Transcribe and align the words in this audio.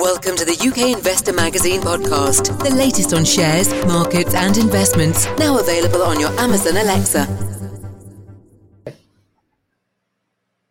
Welcome 0.00 0.34
to 0.36 0.46
the 0.46 0.56
UK 0.56 0.96
Investor 0.96 1.34
Magazine 1.34 1.82
podcast, 1.82 2.58
the 2.64 2.70
latest 2.74 3.12
on 3.12 3.22
shares, 3.22 3.68
markets, 3.84 4.34
and 4.34 4.56
investments. 4.56 5.26
Now 5.38 5.58
available 5.58 6.00
on 6.00 6.18
your 6.18 6.30
Amazon 6.40 6.78
Alexa. 6.78 7.26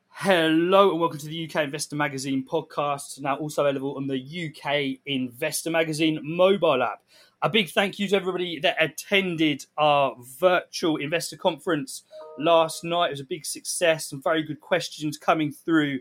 Hello 0.10 0.90
and 0.90 1.00
welcome 1.00 1.20
to 1.20 1.28
the 1.28 1.46
UK 1.48 1.58
Investor 1.66 1.96
Magazine 1.96 2.44
podcast, 2.44 3.22
now 3.22 3.36
also 3.36 3.64
available 3.64 3.98
on 3.98 4.08
the 4.08 4.18
UK 4.18 5.00
Investor 5.06 5.70
Magazine 5.70 6.20
mobile 6.24 6.82
app. 6.82 7.04
A 7.44 7.50
big 7.52 7.70
thank 7.70 8.00
you 8.00 8.08
to 8.08 8.16
everybody 8.16 8.60
that 8.62 8.78
attended 8.80 9.64
our 9.78 10.16
virtual 10.40 10.98
investor 10.98 11.38
conference 11.38 12.02
last 12.40 12.84
night. 12.84 13.10
It 13.10 13.12
was 13.12 13.20
a 13.20 13.26
big 13.26 13.46
success, 13.46 14.08
some 14.08 14.24
very 14.24 14.42
good 14.42 14.60
questions 14.60 15.20
coming 15.20 15.52
through 15.52 16.00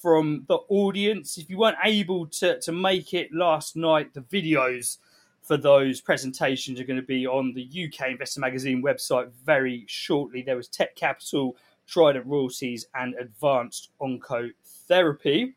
from 0.00 0.44
the 0.48 0.58
audience. 0.68 1.38
If 1.38 1.50
you 1.50 1.58
weren't 1.58 1.78
able 1.84 2.26
to, 2.26 2.60
to 2.60 2.72
make 2.72 3.14
it 3.14 3.32
last 3.32 3.76
night, 3.76 4.14
the 4.14 4.20
videos 4.20 4.98
for 5.42 5.56
those 5.56 6.00
presentations 6.00 6.78
are 6.78 6.84
going 6.84 7.00
to 7.00 7.06
be 7.06 7.26
on 7.26 7.54
the 7.54 7.64
UK 7.64 8.10
Investor 8.10 8.40
Magazine 8.40 8.82
website 8.82 9.30
very 9.44 9.84
shortly. 9.86 10.42
There 10.42 10.56
was 10.56 10.68
Tekcapital, 10.68 11.54
Trident 11.86 12.26
Royalties, 12.26 12.86
and 12.94 13.14
Advanced 13.14 13.90
Oncotherapy. 14.00 15.54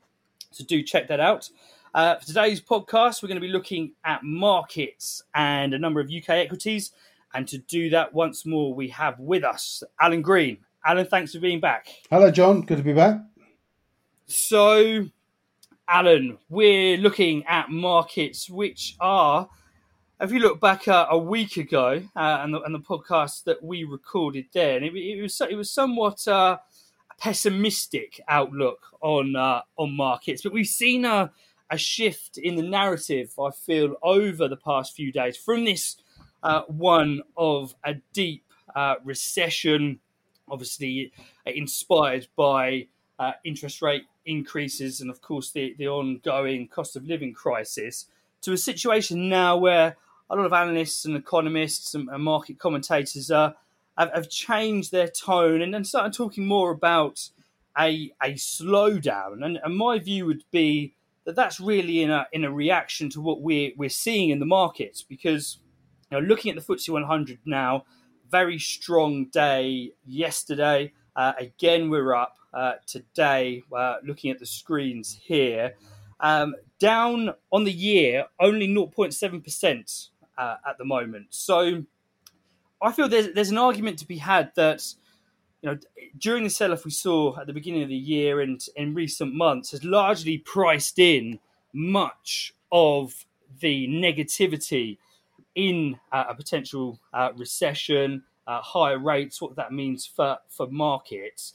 So 0.51 0.63
do 0.63 0.81
check 0.81 1.07
that 1.09 1.19
out. 1.19 1.49
Uh, 1.93 2.15
for 2.15 2.25
today's 2.25 2.61
podcast, 2.61 3.21
we're 3.21 3.27
going 3.27 3.41
to 3.41 3.45
be 3.45 3.51
looking 3.51 3.91
at 4.05 4.23
markets 4.23 5.23
and 5.35 5.73
a 5.73 5.79
number 5.79 5.99
of 5.99 6.09
UK 6.09 6.29
equities. 6.29 6.91
And 7.33 7.47
to 7.49 7.57
do 7.57 7.89
that 7.89 8.13
once 8.13 8.45
more, 8.45 8.73
we 8.73 8.87
have 8.89 9.19
with 9.19 9.43
us 9.43 9.83
Alan 9.99 10.21
Green. 10.21 10.57
Alan, 10.85 11.05
thanks 11.05 11.33
for 11.33 11.39
being 11.39 11.59
back. 11.59 11.87
Hello, 12.09 12.31
John. 12.31 12.61
Good 12.61 12.77
to 12.77 12.83
be 12.83 12.93
back. 12.93 13.30
So, 14.31 15.07
Alan, 15.89 16.37
we're 16.47 16.95
looking 16.95 17.43
at 17.47 17.69
markets 17.69 18.49
which 18.49 18.95
are, 19.01 19.49
if 20.21 20.31
you 20.31 20.39
look 20.39 20.61
back 20.61 20.87
uh, 20.87 21.07
a 21.09 21.17
week 21.17 21.57
ago 21.57 22.01
uh, 22.15 22.39
and, 22.41 22.53
the, 22.53 22.61
and, 22.61 22.73
the, 22.73 22.79
podcast 22.79 23.43
that 23.43 23.61
we 23.61 23.83
recorded 23.83 24.45
then, 24.53 24.85
it, 24.85 24.95
it 24.95 25.21
was 25.21 25.41
it 25.41 25.55
was 25.55 25.69
somewhat 25.69 26.25
uh, 26.29 26.57
a 27.11 27.15
pessimistic 27.19 28.21
outlook 28.29 28.79
on 29.01 29.35
uh, 29.35 29.63
on 29.75 29.97
markets, 29.97 30.43
but 30.43 30.53
we've 30.53 30.65
seen 30.65 31.03
a, 31.03 31.29
a 31.69 31.77
shift 31.77 32.37
in 32.37 32.55
the 32.55 32.63
narrative. 32.63 33.33
I 33.37 33.51
feel 33.51 33.95
over 34.01 34.47
the 34.47 34.55
past 34.55 34.95
few 34.95 35.11
days 35.11 35.35
from 35.35 35.65
this 35.65 35.97
uh, 36.41 36.61
one 36.67 37.21
of 37.35 37.75
a 37.83 37.95
deep 38.13 38.45
uh, 38.77 38.95
recession, 39.03 39.99
obviously 40.49 41.11
inspired 41.45 42.27
by 42.37 42.87
uh, 43.21 43.33
interest 43.43 43.83
rate 43.83 44.05
increases 44.25 44.99
and, 44.99 45.11
of 45.11 45.21
course, 45.21 45.51
the, 45.51 45.75
the 45.77 45.87
ongoing 45.87 46.67
cost 46.67 46.95
of 46.95 47.05
living 47.05 47.33
crisis, 47.33 48.07
to 48.41 48.51
a 48.51 48.57
situation 48.57 49.29
now 49.29 49.55
where 49.55 49.95
a 50.27 50.35
lot 50.35 50.47
of 50.47 50.53
analysts 50.53 51.05
and 51.05 51.15
economists 51.15 51.93
and, 51.93 52.09
and 52.09 52.23
market 52.23 52.57
commentators 52.57 53.29
are, 53.29 53.53
have, 53.95 54.11
have, 54.11 54.27
changed 54.27 54.91
their 54.91 55.07
tone 55.07 55.61
and, 55.61 55.75
and 55.75 55.85
started 55.85 56.13
talking 56.13 56.47
more 56.47 56.71
about 56.71 57.29
a, 57.77 58.11
a 58.23 58.33
slowdown. 58.33 59.45
And, 59.45 59.59
and 59.63 59.77
my 59.77 59.99
view 59.99 60.25
would 60.25 60.43
be 60.49 60.95
that 61.25 61.35
that's 61.35 61.59
really 61.59 62.01
in 62.01 62.09
a, 62.09 62.25
in 62.31 62.43
a 62.43 62.51
reaction 62.51 63.07
to 63.11 63.21
what 63.21 63.41
we're, 63.41 63.71
we're 63.77 63.89
seeing 63.89 64.31
in 64.31 64.39
the 64.39 64.47
markets 64.47 65.03
because 65.03 65.59
you 66.09 66.19
know, 66.19 66.25
looking 66.25 66.49
at 66.49 66.55
the 66.55 66.73
FTSE 66.73 66.89
100 66.89 67.37
now, 67.45 67.85
very 68.31 68.57
strong 68.57 69.25
day 69.25 69.91
yesterday. 70.07 70.91
Uh, 71.15 71.33
again, 71.37 71.89
we're 71.89 72.13
up 72.13 72.37
uh, 72.53 72.73
today, 72.85 73.63
uh, 73.75 73.95
looking 74.03 74.31
at 74.31 74.39
the 74.39 74.45
screens 74.45 75.19
here. 75.23 75.75
Um, 76.19 76.55
down 76.79 77.33
on 77.51 77.63
the 77.63 77.71
year, 77.71 78.25
only 78.39 78.67
0.7% 78.67 80.09
uh, 80.37 80.55
at 80.67 80.77
the 80.77 80.85
moment. 80.85 81.27
So 81.29 81.83
I 82.81 82.91
feel 82.91 83.07
there's, 83.07 83.33
there's 83.33 83.51
an 83.51 83.57
argument 83.57 83.99
to 83.99 84.07
be 84.07 84.17
had 84.17 84.51
that 84.55 84.83
you 85.61 85.69
know, 85.69 85.77
during 86.17 86.43
the 86.43 86.49
sell-off 86.49 86.85
we 86.85 86.91
saw 86.91 87.39
at 87.39 87.47
the 87.47 87.53
beginning 87.53 87.83
of 87.83 87.89
the 87.89 87.95
year 87.95 88.41
and 88.41 88.65
in 88.75 88.93
recent 88.93 89.33
months 89.33 89.71
has 89.71 89.83
largely 89.83 90.39
priced 90.39 90.97
in 90.97 91.39
much 91.73 92.53
of 92.71 93.25
the 93.59 93.87
negativity 93.87 94.97
in 95.53 95.99
uh, 96.11 96.25
a 96.29 96.35
potential 96.35 96.99
uh, 97.13 97.29
recession, 97.35 98.23
uh, 98.51 98.61
higher 98.61 98.99
rates, 98.99 99.41
what 99.41 99.55
that 99.55 99.71
means 99.71 100.05
for, 100.05 100.37
for 100.49 100.67
markets. 100.67 101.53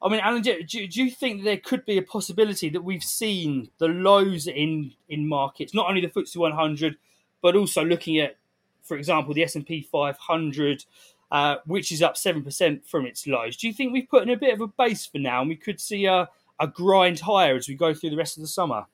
I 0.00 0.08
mean, 0.08 0.20
Alan, 0.20 0.42
do, 0.42 0.62
do, 0.62 0.78
you 0.78 1.10
think 1.10 1.42
there 1.42 1.56
could 1.56 1.84
be 1.84 1.98
a 1.98 2.02
possibility 2.02 2.68
that 2.68 2.84
we've 2.84 3.02
seen 3.02 3.70
the 3.78 3.88
lows 3.88 4.46
in 4.46 4.92
in 5.08 5.26
markets, 5.26 5.74
not 5.74 5.88
only 5.88 6.02
the 6.02 6.08
FTSE 6.08 6.36
100, 6.36 6.96
but 7.42 7.56
also 7.56 7.84
looking 7.84 8.18
at, 8.18 8.36
for 8.82 8.96
example, 8.96 9.34
the 9.34 9.42
S&P 9.42 9.80
500, 9.80 10.84
uh, 11.32 11.56
which 11.64 11.90
is 11.90 12.02
up 12.02 12.16
seven 12.16 12.44
percent 12.44 12.86
from 12.86 13.06
its 13.06 13.26
lows? 13.26 13.56
Do 13.56 13.66
you 13.66 13.72
think 13.72 13.92
we've 13.92 14.08
put 14.08 14.22
in 14.22 14.30
a 14.30 14.36
bit 14.36 14.54
of 14.54 14.60
a 14.60 14.68
base 14.68 15.06
for 15.06 15.18
now, 15.18 15.40
and 15.40 15.48
we 15.48 15.56
could 15.56 15.80
see 15.80 16.04
a, 16.04 16.28
a 16.60 16.66
grind 16.68 17.20
higher 17.20 17.56
as 17.56 17.68
we 17.68 17.74
go 17.74 17.94
through 17.94 18.10
the 18.10 18.16
rest 18.16 18.36
of 18.36 18.42
the 18.42 18.48
summer? 18.48 18.84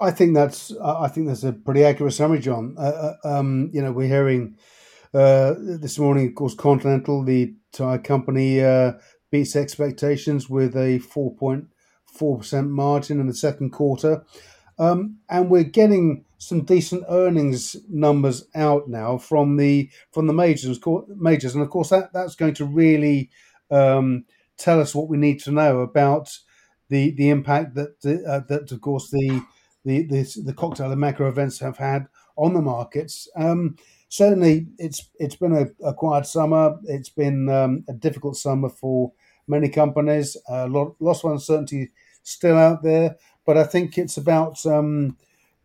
I 0.00 0.12
think 0.12 0.34
that's 0.34 0.72
I 0.82 1.08
think 1.08 1.26
that's 1.26 1.44
a 1.44 1.52
pretty 1.52 1.84
accurate 1.84 2.14
summary, 2.14 2.38
John. 2.38 2.76
Uh, 2.78 3.16
uh 3.24 3.38
um, 3.38 3.70
you 3.74 3.82
know, 3.82 3.92
we're 3.92 4.06
hearing 4.06 4.56
uh, 5.14 5.54
this 5.58 5.98
morning, 5.98 6.28
of 6.28 6.34
course, 6.34 6.54
Continental, 6.54 7.22
the 7.22 7.54
tire 7.72 7.98
company, 7.98 8.62
uh, 8.62 8.92
beats 9.30 9.56
expectations 9.56 10.48
with 10.48 10.74
a 10.76 10.98
4.4% 11.00 12.68
margin 12.68 13.20
in 13.20 13.26
the 13.26 13.34
second 13.34 13.70
quarter. 13.70 14.24
Um, 14.78 15.18
and 15.28 15.50
we're 15.50 15.64
getting 15.64 16.24
some 16.38 16.64
decent 16.64 17.04
earnings 17.08 17.76
numbers 17.88 18.44
out 18.54 18.88
now 18.88 19.18
from 19.18 19.56
the 19.56 19.90
from 20.12 20.28
the 20.28 20.32
majors 20.32 20.78
majors 21.08 21.54
and 21.54 21.64
of 21.64 21.68
course 21.70 21.88
that 21.90 22.12
that's 22.12 22.36
going 22.36 22.54
to 22.54 22.64
really 22.64 23.28
um, 23.72 24.24
tell 24.56 24.80
us 24.80 24.94
what 24.94 25.08
we 25.08 25.16
need 25.16 25.40
to 25.40 25.50
know 25.50 25.80
about 25.80 26.38
the 26.88 27.10
the 27.16 27.28
impact 27.28 27.74
that 27.74 27.96
uh, 28.26 28.40
that 28.48 28.70
of 28.70 28.80
course 28.80 29.10
the 29.10 29.42
the 29.84 30.04
the, 30.04 30.42
the 30.44 30.54
cocktail 30.54 30.92
of 30.92 30.98
macro 30.98 31.28
events 31.28 31.58
have 31.58 31.78
had 31.78 32.06
on 32.36 32.54
the 32.54 32.62
markets 32.62 33.28
um, 33.36 33.76
certainly 34.08 34.66
it's 34.78 35.08
it's 35.18 35.36
been 35.36 35.52
a, 35.52 35.86
a 35.86 35.94
quiet 35.94 36.26
summer 36.26 36.78
it's 36.84 37.10
been 37.10 37.48
um, 37.48 37.84
a 37.88 37.92
difficult 37.92 38.36
summer 38.36 38.68
for 38.68 39.12
many 39.48 39.68
companies. 39.68 40.36
A 40.48 40.54
uh, 40.54 40.68
lot, 40.68 40.94
lots 41.00 41.24
of 41.24 41.32
uncertainty 41.32 41.90
still 42.22 42.56
out 42.56 42.82
there, 42.82 43.16
but 43.46 43.56
I 43.56 43.64
think 43.64 43.98
it's 43.98 44.16
about 44.16 44.64
um, 44.66 45.16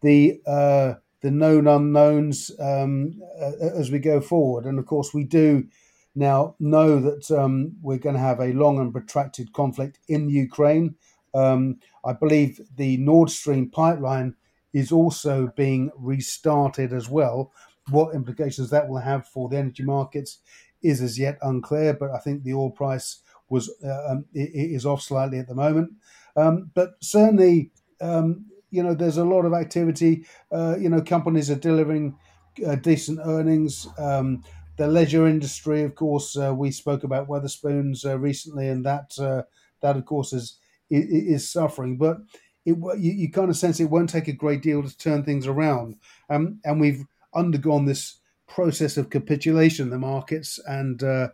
the 0.02 0.42
uh, 0.48 0.96
the 1.22 1.32
known 1.32 1.68
unknowns 1.68 2.52
um, 2.60 3.22
as 3.62 3.92
we 3.92 4.00
go 4.00 4.20
forward. 4.20 4.66
And 4.66 4.80
of 4.80 4.86
course, 4.86 5.14
we 5.14 5.24
do 5.24 5.68
now 6.16 6.56
know 6.60 7.00
that 7.00 7.30
um, 7.32 7.74
we're 7.82 7.98
going 7.98 8.16
to 8.16 8.22
have 8.22 8.40
a 8.40 8.54
long 8.54 8.80
and 8.80 8.92
protracted 8.92 9.54
conflict 9.54 10.00
in 10.08 10.30
Ukraine. 10.30 10.96
Um, 11.34 11.80
I 12.06 12.14
believe 12.14 12.60
the 12.76 12.98
Nord 12.98 13.30
Stream 13.30 13.70
pipeline 13.70 14.36
is 14.74 14.92
also 14.92 15.52
being 15.56 15.92
restarted 15.96 16.94
as 16.94 17.10
well. 17.10 17.52
What 17.90 18.16
implications 18.16 18.70
that 18.70 18.88
will 18.88 19.00
have 19.00 19.28
for 19.28 19.50
the 19.50 19.58
energy 19.58 19.84
markets 19.84 20.40
is 20.82 21.02
as 21.02 21.18
yet 21.18 21.38
unclear, 21.42 21.94
but 21.94 22.12
I 22.12 22.20
think 22.20 22.44
the 22.44 22.54
oil 22.54 22.72
price 22.72 23.22
was 23.50 23.72
uh, 23.84 24.12
um, 24.12 24.26
is 24.34 24.86
off 24.86 25.02
slightly 25.02 25.40
at 25.40 25.48
the 25.48 25.56
moment. 25.56 25.92
Um, 26.36 26.72
but 26.74 26.96
certainly, 27.02 27.72
um, 28.02 28.46
you 28.72 28.84
know, 28.84 28.94
there's 28.94 29.18
a 29.18 29.24
lot 29.24 29.46
of 29.46 29.54
activity. 29.54 30.26
Uh, 30.52 30.76
you 30.80 30.90
know, 30.90 31.02
companies 31.02 31.52
are 31.52 31.56
delivering 31.56 32.18
uh, 32.66 32.76
decent 32.76 33.20
earnings. 33.24 33.88
Um, 33.98 34.44
the 34.78 34.88
leisure 34.88 35.28
industry, 35.28 35.84
of 35.84 35.96
course, 35.96 36.36
uh, 36.36 36.54
we 36.54 36.72
spoke 36.72 37.04
about 37.04 37.28
Wetherspoons 37.28 38.06
uh, 38.06 38.18
recently, 38.18 38.70
and 38.70 38.86
that 38.86 39.14
uh, 39.20 39.44
that 39.82 39.96
of 39.96 40.06
course 40.06 40.34
is 40.34 40.58
is, 40.90 41.50
suffering. 41.50 41.98
But 41.98 42.18
it, 42.66 42.76
you, 42.98 43.12
you, 43.12 43.32
kind 43.32 43.50
of 43.50 43.58
sense 43.58 43.80
it 43.80 43.90
won't 43.90 44.10
take 44.10 44.28
a 44.28 44.34
great 44.34 44.62
deal 44.62 44.84
to 44.84 44.98
turn 44.98 45.24
things 45.24 45.48
around. 45.48 45.98
Um, 46.30 46.60
and 46.64 46.80
we've 46.80 47.06
undergone 47.36 47.86
this 47.86 48.20
process 48.48 48.98
of 48.98 49.10
capitulation 49.10 49.86
in 49.86 49.90
the 49.90 49.98
markets 49.98 50.60
and 50.68 51.02
a 51.04 51.32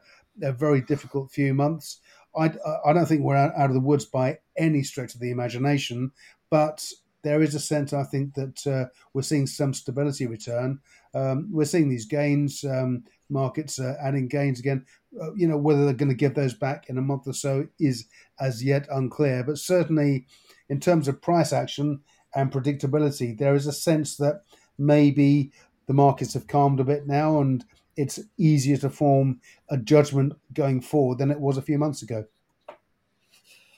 very 0.53 0.81
difficult 0.81 1.31
few 1.31 1.53
months. 1.53 1.99
I, 2.37 2.51
I 2.85 2.93
don't 2.93 3.05
think 3.05 3.21
we're 3.21 3.35
out, 3.35 3.53
of 3.57 3.73
the 3.73 3.79
woods 3.79 4.05
by 4.05 4.39
any 4.57 4.83
stretch 4.83 5.15
of 5.15 5.19
the 5.19 5.31
imagination, 5.31 6.11
but 6.49 6.87
there 7.21 7.41
is 7.41 7.55
a 7.55 7.59
sense, 7.59 7.91
I 7.91 8.03
think, 8.03 8.33
that 8.35 8.67
uh, 8.67 8.85
we're 9.13 9.23
seeing 9.23 9.47
some 9.47 9.73
stability 9.73 10.25
return. 10.27 10.79
Um, 11.13 11.49
we're 11.51 11.65
seeing 11.65 11.89
these 11.89 12.05
gains, 12.05 12.63
um, 12.63 13.03
markets 13.29 13.79
uh, 13.79 13.95
adding 14.01 14.27
gains 14.27 14.59
again. 14.59 14.85
Uh, 15.19 15.33
you 15.33 15.47
know, 15.47 15.57
whether 15.57 15.83
they're 15.85 15.93
going 15.93 16.09
to 16.09 16.15
give 16.15 16.35
those 16.35 16.53
back 16.53 16.89
in 16.89 16.97
a 16.97 17.01
month 17.01 17.27
or 17.27 17.33
so 17.33 17.67
is 17.79 18.05
as 18.39 18.63
yet 18.63 18.87
unclear. 18.91 19.43
But 19.43 19.57
certainly, 19.57 20.27
in 20.69 20.79
terms 20.79 21.07
of 21.07 21.21
price 21.21 21.51
action 21.51 22.01
and 22.33 22.51
predictability, 22.51 23.37
there 23.37 23.55
is 23.55 23.67
a 23.67 23.73
sense 23.73 24.15
that 24.17 24.43
maybe 24.77 25.51
the 25.89 25.93
markets 25.95 26.35
have 26.35 26.45
calmed 26.45 26.79
a 26.79 26.83
bit 26.83 27.07
now 27.07 27.41
and 27.41 27.65
it's 27.97 28.19
easier 28.37 28.77
to 28.77 28.91
form 28.91 29.41
a 29.71 29.75
judgment 29.75 30.33
going 30.53 30.79
forward 30.79 31.17
than 31.17 31.31
it 31.31 31.39
was 31.39 31.57
a 31.57 31.63
few 31.63 31.79
months 31.79 32.03
ago. 32.03 32.23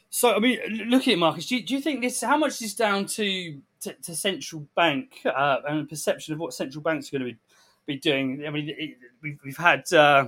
So, 0.09 0.35
I 0.35 0.39
mean, 0.39 0.59
looking 0.89 1.13
at 1.13 1.19
markets, 1.19 1.45
do 1.45 1.55
you, 1.55 1.65
do 1.65 1.73
you 1.73 1.79
think 1.79 2.01
this? 2.01 2.19
How 2.19 2.35
much 2.35 2.61
is 2.61 2.75
down 2.75 3.05
to 3.05 3.61
to, 3.83 3.93
to 3.93 4.13
central 4.13 4.67
bank 4.75 5.21
uh, 5.25 5.59
and 5.65 5.87
perception 5.87 6.33
of 6.33 6.39
what 6.41 6.53
central 6.53 6.83
banks 6.83 7.07
are 7.07 7.17
going 7.17 7.29
to 7.29 7.31
be 7.31 7.39
be 7.85 7.97
doing? 7.97 8.43
I 8.45 8.49
mean, 8.49 8.75
it, 8.77 8.97
we've 9.23 9.39
we've 9.45 9.55
had 9.55 9.91
uh, 9.93 10.27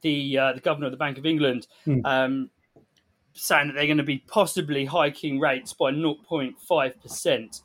the 0.00 0.38
uh, 0.38 0.52
the 0.54 0.60
governor 0.60 0.86
of 0.86 0.92
the 0.92 0.96
Bank 0.96 1.18
of 1.18 1.26
England 1.26 1.66
mm. 1.86 2.00
um, 2.06 2.48
saying 3.34 3.66
that 3.66 3.74
they're 3.74 3.84
going 3.84 3.98
to 3.98 4.04
be 4.04 4.24
possibly 4.26 4.86
hiking 4.86 5.38
rates 5.38 5.74
by 5.74 5.92
0.5 5.92 7.02
percent 7.02 7.60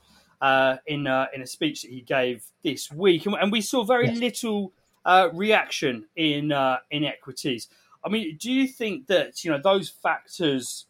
uh, 0.45 0.77
in 0.85 1.07
uh, 1.07 1.25
in 1.33 1.41
a 1.41 1.47
speech 1.47 1.81
that 1.81 1.89
he 1.89 2.01
gave 2.01 2.45
this 2.63 2.91
week, 2.91 3.25
and, 3.25 3.35
and 3.35 3.51
we 3.51 3.61
saw 3.61 3.83
very 3.83 4.07
yes. 4.07 4.17
little 4.17 4.73
uh, 5.03 5.29
reaction 5.33 6.05
in 6.15 6.51
in 6.91 7.03
equities. 7.03 7.67
I 8.03 8.09
mean, 8.09 8.37
do 8.37 8.51
you 8.51 8.67
think 8.67 9.07
that 9.07 9.43
you 9.43 9.51
know 9.51 9.59
those 9.61 9.89
factors? 9.89 10.85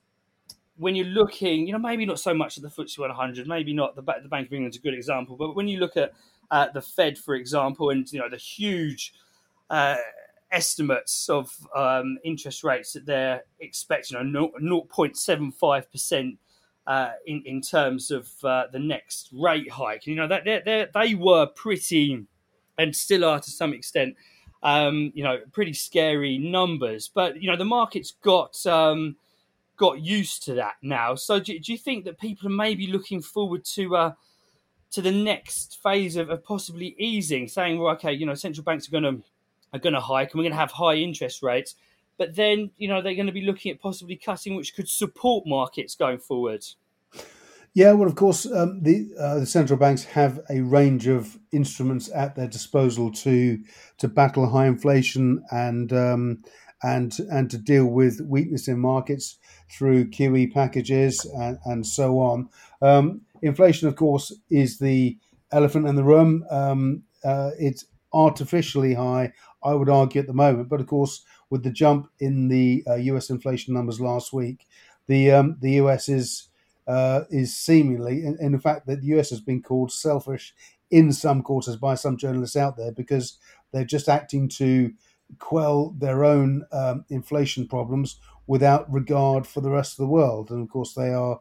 when 0.78 0.94
you're 0.94 1.06
looking, 1.06 1.66
you 1.66 1.72
know, 1.72 1.80
maybe 1.80 2.06
not 2.06 2.20
so 2.20 2.34
much 2.34 2.58
at 2.58 2.62
the 2.62 2.68
FTSE 2.68 3.00
100, 3.00 3.48
maybe 3.48 3.72
not 3.72 3.96
the, 3.96 4.02
the 4.02 4.28
Bank 4.28 4.48
of 4.48 4.52
England's 4.54 4.76
a 4.76 4.82
good 4.82 4.94
example, 4.94 5.38
but 5.38 5.56
when 5.56 5.70
you 5.70 5.80
look 5.80 5.96
at 5.96 6.12
uh, 6.52 6.68
the 6.74 6.82
Fed, 6.82 7.18
for 7.18 7.34
example, 7.36 7.92
and 7.92 8.12
you 8.12 8.20
know 8.20 8.28
the 8.30 8.36
huge 8.36 9.14
uh, 9.70 9.96
estimates 10.52 11.30
of 11.30 11.50
um, 11.74 12.18
interest 12.26 12.64
rates 12.66 12.92
that 12.92 13.06
they're 13.06 13.44
expecting, 13.62 14.18
you 14.18 14.24
know, 14.32 14.52
0.75 14.62 15.92
percent 15.92 16.38
uh, 16.88 17.12
in 17.26 17.42
in 17.46 17.62
terms 17.62 18.12
of 18.12 18.30
uh, 18.44 18.66
the 18.72 18.80
next 18.80 19.30
rate 19.34 19.72
hike. 19.72 20.08
You 20.08 20.16
know 20.16 20.28
that 20.28 20.46
they 20.46 20.88
they 20.94 21.16
were 21.16 21.48
pretty, 21.48 22.26
and 22.78 22.96
still 22.96 23.26
are 23.26 23.40
to 23.40 23.52
some 23.52 23.74
extent, 23.74 24.16
um, 24.64 25.12
you 25.16 25.24
know, 25.24 25.40
pretty 25.52 25.74
scary 25.74 26.38
numbers. 26.38 27.10
But 27.14 27.42
you 27.42 27.50
know 27.50 27.58
the 27.58 27.66
market's 27.66 28.12
got. 28.22 28.66
Um, 28.66 29.18
got 29.78 30.00
used 30.00 30.44
to 30.44 30.54
that 30.54 30.76
now. 30.82 31.16
So 31.16 31.40
do, 31.40 31.60
do 31.60 31.72
you 31.72 31.78
think 31.78 32.06
that 32.06 32.18
people 32.18 32.48
are 32.48 32.52
maybe 32.52 32.88
looking 32.88 33.22
forward 33.22 33.66
to 33.66 33.96
uh, 33.96 34.12
to 34.92 35.02
the 35.02 35.12
next 35.12 35.82
phase 35.84 36.16
of, 36.16 36.30
of, 36.30 36.44
possibly 36.44 36.96
easing, 36.98 37.48
saying, 37.48 37.80
well, 37.80 37.94
okay, 37.94 38.14
you 38.14 38.26
know, 38.26 38.36
central 38.36 38.64
banks 38.64 38.88
are 38.88 38.92
going 38.92 39.04
to 39.04 39.22
are 39.74 39.80
going 39.80 39.94
to 39.94 40.00
hike 40.00 40.32
and 40.32 40.40
we're 40.40 40.44
going 40.44 40.54
to 40.54 40.60
have 40.60 40.72
high 40.72 40.96
interest 40.96 41.44
rates, 41.44 41.76
but 42.18 42.36
then 42.36 42.72
you 42.78 42.88
know 42.88 43.02
they're 43.02 43.16
going 43.16 43.28
to 43.28 43.32
be 43.32 43.46
looking 43.46 43.72
at 43.72 43.80
possibly 43.80 44.16
cutting, 44.16 44.56
which 44.56 44.76
could 44.76 44.90
support 44.90 45.46
markets 45.48 45.96
going 45.96 46.20
forward. 46.20 46.64
Yeah, 47.74 47.92
well, 47.92 48.08
of 48.08 48.16
course, 48.16 48.46
um, 48.46 48.82
the 48.84 49.10
uh, 49.20 49.40
the 49.40 49.46
central 49.46 49.78
banks 49.78 50.06
have 50.06 50.40
a 50.50 50.62
range 50.62 51.08
of 51.08 51.38
instruments 51.52 52.10
at 52.16 52.36
their 52.36 52.48
disposal 52.48 53.12
to 53.12 53.60
to 53.98 54.08
battle 54.08 54.50
high 54.50 54.68
inflation 54.68 55.44
and 55.52 55.92
um, 55.92 56.44
and 56.84 57.18
and 57.30 57.52
to 57.52 57.58
deal 57.58 57.86
with 57.86 58.22
weakness 58.22 58.70
in 58.70 58.80
markets 58.80 59.38
through 59.70 60.10
QE 60.10 60.54
packages 60.54 61.26
and, 61.26 61.58
and 61.66 61.86
so 61.86 62.20
on. 62.20 62.48
Um, 62.82 63.22
inflation, 63.42 63.88
of 63.88 63.96
course, 63.96 64.34
is 64.50 64.80
the 64.80 65.18
elephant 65.52 65.88
in 65.88 65.96
the 65.96 66.04
room. 66.04 66.46
Um, 66.50 67.04
uh, 67.26 67.52
it's 67.60 67.86
artificially 68.14 68.94
high, 68.94 69.34
I 69.64 69.74
would 69.74 69.90
argue, 69.90 70.22
at 70.22 70.28
the 70.28 70.34
moment. 70.34 70.70
But 70.70 70.80
of 70.80 70.88
course, 70.88 71.24
with 71.50 71.64
the 71.64 71.72
jump 71.72 72.10
in 72.20 72.48
the 72.48 72.84
uh, 72.88 72.96
U.S. 72.96 73.30
inflation 73.30 73.74
numbers 73.74 74.00
last 74.02 74.34
week, 74.34 74.68
the 75.08 75.32
um, 75.32 75.58
the 75.62 75.72
U.S. 75.74 76.10
is 76.10 76.50
uh, 76.88 77.22
is 77.30 77.56
seemingly, 77.56 78.26
and 78.26 78.40
in 78.40 78.60
fact, 78.60 78.88
that 78.88 79.02
the 79.02 79.08
U.S. 79.08 79.30
has 79.30 79.42
been 79.42 79.62
called 79.62 79.92
selfish 79.92 80.54
in 80.92 81.12
some 81.12 81.42
quarters 81.42 81.76
by 81.76 81.96
some 81.96 82.18
journalists 82.18 82.56
out 82.56 82.78
there 82.78 82.92
because 82.92 83.38
they're 83.72 83.84
just 83.84 84.08
acting 84.08 84.48
to 84.48 84.94
quell 85.40 85.96
their 85.98 86.24
own 86.24 86.64
um, 86.72 87.04
inflation 87.10 87.68
problems 87.68 88.20
without 88.48 88.92
regard 88.92 89.48
for 89.48 89.62
the 89.62 89.72
rest 89.72 89.94
of 89.94 89.98
the 89.98 90.12
world. 90.12 90.52
And 90.52 90.62
of 90.62 90.70
course, 90.70 90.94
they 90.94 91.10
are, 91.10 91.40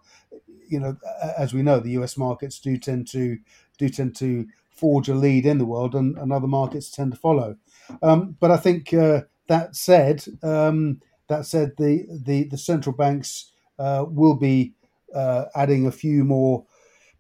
you 0.68 0.80
know, 0.80 0.96
as 1.36 1.52
we 1.52 1.62
know, 1.62 1.80
the 1.80 1.90
U.S. 1.90 2.16
markets 2.16 2.58
do 2.58 2.78
tend 2.78 3.06
to 3.08 3.38
do 3.78 3.88
tend 3.88 4.16
to 4.16 4.46
forge 4.70 5.08
a 5.08 5.14
lead 5.14 5.46
in 5.46 5.58
the 5.58 5.64
world, 5.64 5.94
and, 5.94 6.16
and 6.18 6.32
other 6.32 6.46
markets 6.46 6.90
tend 6.90 7.12
to 7.12 7.18
follow. 7.18 7.56
Um, 8.02 8.36
but 8.40 8.50
I 8.50 8.56
think 8.56 8.92
uh, 8.92 9.22
that 9.49 9.76
said, 9.76 10.25
um, 10.43 11.00
that 11.29 11.46
said, 11.46 11.73
the 11.79 12.06
the, 12.11 12.44
the 12.44 12.58
central 12.58 12.94
banks 12.94 13.52
uh, 13.79 14.05
will 14.08 14.35
be 14.35 14.75
uh, 15.14 15.46
adding 15.55 15.87
a 15.87 15.93
few 15.93 16.25
more 16.25 16.64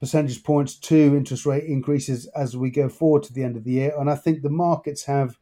percentage 0.00 0.42
points 0.42 0.74
to 0.76 1.16
interest 1.16 1.46
rate 1.46 1.64
increases 1.64 2.26
as 2.36 2.56
we 2.56 2.70
go 2.70 2.88
forward 2.88 3.22
to 3.22 3.32
the 3.32 3.42
end 3.42 3.56
of 3.56 3.64
the 3.64 3.72
year, 3.72 3.94
and 3.98 4.10
I 4.10 4.16
think 4.16 4.42
the 4.42 4.50
markets 4.50 5.04
have 5.04 5.38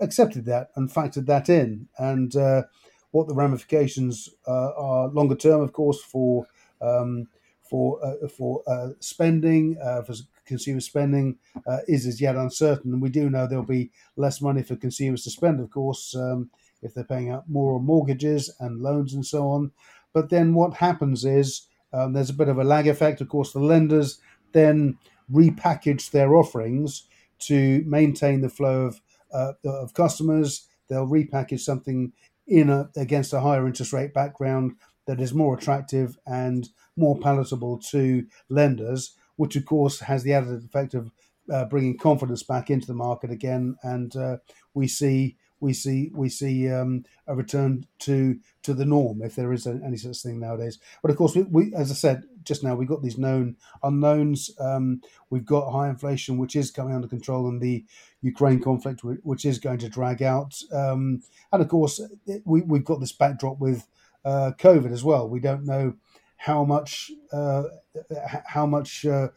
accepted 0.00 0.44
that 0.46 0.70
and 0.76 0.90
factored 0.90 1.26
that 1.26 1.48
in. 1.48 1.88
And 1.98 2.34
uh, 2.36 2.64
what 3.12 3.28
the 3.28 3.34
ramifications 3.34 4.28
uh, 4.46 4.70
are 4.76 5.08
longer 5.08 5.36
term, 5.36 5.60
of 5.60 5.72
course, 5.72 6.02
for 6.02 6.46
um, 6.80 7.28
for 7.62 8.04
uh, 8.04 8.28
for 8.28 8.62
uh, 8.66 8.90
spending, 9.00 9.76
for 10.06 10.14
consumer 10.44 10.80
spending, 10.80 11.38
uh, 11.66 11.78
is 11.88 12.06
as 12.06 12.20
yet 12.20 12.36
uncertain. 12.36 12.92
And 12.92 13.02
we 13.02 13.10
do 13.10 13.30
know 13.30 13.46
there'll 13.46 13.64
be 13.64 13.90
less 14.16 14.40
money 14.40 14.62
for 14.62 14.76
consumers 14.76 15.24
to 15.24 15.30
spend, 15.30 15.60
of 15.60 15.70
course, 15.70 16.14
um, 16.14 16.50
if 16.82 16.94
they're 16.94 17.04
paying 17.04 17.30
out 17.30 17.48
more 17.48 17.76
on 17.76 17.84
mortgages 17.84 18.54
and 18.60 18.80
loans 18.80 19.14
and 19.14 19.24
so 19.24 19.48
on. 19.48 19.72
But 20.12 20.30
then 20.30 20.54
what 20.54 20.74
happens 20.74 21.24
is 21.24 21.68
um, 21.92 22.12
there's 22.12 22.30
a 22.30 22.34
bit 22.34 22.48
of 22.48 22.58
a 22.58 22.64
lag 22.64 22.86
effect. 22.86 23.20
Of 23.20 23.28
course, 23.28 23.52
the 23.52 23.60
lenders 23.60 24.18
then 24.52 24.98
repackage 25.30 26.10
their 26.10 26.34
offerings 26.34 27.04
to 27.40 27.82
maintain 27.86 28.40
the 28.40 28.48
flow 28.48 28.82
of 28.86 29.00
uh, 29.32 29.52
of 29.64 29.94
customers. 29.94 30.68
They'll 30.88 31.06
repackage 31.06 31.60
something 31.60 32.12
in 32.46 32.68
a, 32.68 32.90
against 32.96 33.32
a 33.32 33.40
higher 33.40 33.66
interest 33.66 33.92
rate 33.92 34.12
background 34.12 34.76
that 35.06 35.20
is 35.20 35.34
more 35.34 35.56
attractive 35.56 36.18
and 36.26 36.68
more 36.96 37.18
palatable 37.18 37.78
to 37.78 38.26
lenders, 38.48 39.16
which 39.36 39.56
of 39.56 39.64
course 39.64 40.00
has 40.00 40.22
the 40.22 40.32
added 40.32 40.64
effect 40.64 40.94
of 40.94 41.10
uh, 41.50 41.64
bringing 41.66 41.98
confidence 41.98 42.42
back 42.42 42.70
into 42.70 42.86
the 42.86 42.94
market 42.94 43.30
again, 43.30 43.76
and 43.82 44.14
uh, 44.16 44.36
we 44.74 44.86
see 44.86 45.36
we 45.60 45.72
see 45.72 46.10
we 46.12 46.28
see 46.28 46.68
um, 46.70 47.04
a 47.26 47.34
return 47.34 47.86
to 48.00 48.38
to 48.62 48.74
the 48.74 48.84
norm 48.84 49.22
if 49.22 49.36
there 49.36 49.52
is 49.52 49.66
any 49.66 49.96
such 49.96 50.22
thing 50.22 50.40
nowadays. 50.40 50.78
But 51.00 51.10
of 51.10 51.16
course, 51.16 51.34
we, 51.34 51.42
we 51.42 51.74
as 51.74 51.90
I 51.90 51.94
said 51.94 52.24
just 52.44 52.64
now, 52.64 52.74
we've 52.74 52.88
got 52.88 53.02
these 53.02 53.18
known 53.18 53.56
unknowns. 53.82 54.50
Um, 54.58 55.00
we've 55.30 55.46
got 55.46 55.70
high 55.70 55.88
inflation, 55.88 56.38
which 56.38 56.56
is 56.56 56.70
coming 56.70 56.94
under 56.94 57.08
control, 57.08 57.48
and 57.48 57.60
the 57.60 57.84
Ukraine 58.20 58.60
conflict, 58.60 59.02
which 59.04 59.44
is 59.44 59.58
going 59.58 59.78
to 59.78 59.88
drag 59.88 60.22
out. 60.22 60.60
Um, 60.72 61.22
and 61.52 61.62
of 61.62 61.68
course, 61.68 62.00
we, 62.44 62.62
we've 62.62 62.84
got 62.84 63.00
this 63.00 63.12
backdrop 63.12 63.58
with 63.58 63.86
uh, 64.24 64.52
COVID 64.58 64.92
as 64.92 65.04
well. 65.04 65.28
We 65.28 65.40
don't 65.40 65.64
know 65.64 65.94
how 66.42 66.64
much 66.64 67.12
uh, 67.32 67.62
how 68.46 68.66
much 68.66 69.06
uh, 69.06 69.28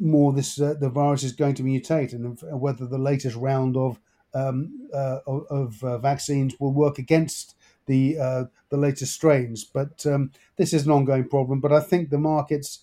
more 0.00 0.32
this 0.32 0.60
uh, 0.60 0.74
the 0.74 0.88
virus 0.88 1.22
is 1.22 1.32
going 1.32 1.54
to 1.54 1.62
mutate, 1.62 2.12
and 2.12 2.36
whether 2.60 2.84
the 2.84 2.98
latest 2.98 3.36
round 3.36 3.76
of 3.76 4.00
um, 4.34 4.88
uh, 4.92 5.20
of, 5.26 5.82
uh, 5.84 5.98
vaccines 5.98 6.56
will 6.58 6.72
work 6.72 6.98
against 6.98 7.54
the 7.86 8.18
uh, 8.18 8.44
the 8.70 8.76
latest 8.76 9.14
strains. 9.14 9.62
But 9.62 10.04
um, 10.04 10.32
this 10.56 10.72
is 10.72 10.84
an 10.84 10.90
ongoing 10.90 11.28
problem. 11.28 11.60
But 11.60 11.72
I 11.72 11.80
think 11.80 12.10
the 12.10 12.18
markets 12.18 12.80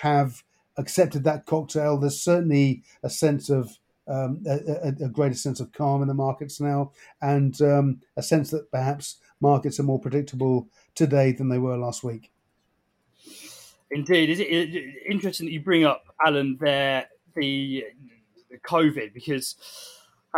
have 0.00 0.42
accepted 0.78 1.22
that 1.24 1.44
cocktail. 1.44 1.98
There's 1.98 2.22
certainly 2.22 2.82
a 3.02 3.10
sense 3.10 3.50
of 3.50 3.76
um, 4.08 4.42
a, 4.46 4.94
a, 5.04 5.08
greater 5.08 5.34
sense 5.34 5.60
of 5.60 5.72
calm 5.72 6.00
in 6.00 6.08
the 6.08 6.14
markets 6.14 6.60
now, 6.60 6.92
and 7.20 7.60
um, 7.60 8.00
a 8.16 8.22
sense 8.22 8.50
that 8.52 8.70
perhaps 8.70 9.16
markets 9.38 9.78
are 9.78 9.82
more 9.82 10.00
predictable 10.00 10.68
today 10.94 11.32
than 11.32 11.50
they 11.50 11.58
were 11.58 11.76
last 11.76 12.02
week. 12.02 12.30
Indeed, 13.90 14.30
is 14.30 14.40
it 14.40 15.04
interesting 15.08 15.46
that 15.46 15.52
you 15.52 15.60
bring 15.60 15.84
up 15.84 16.04
Alan 16.24 16.56
there 16.60 17.06
the, 17.34 17.84
the 18.50 18.58
COVID 18.58 19.14
because 19.14 19.56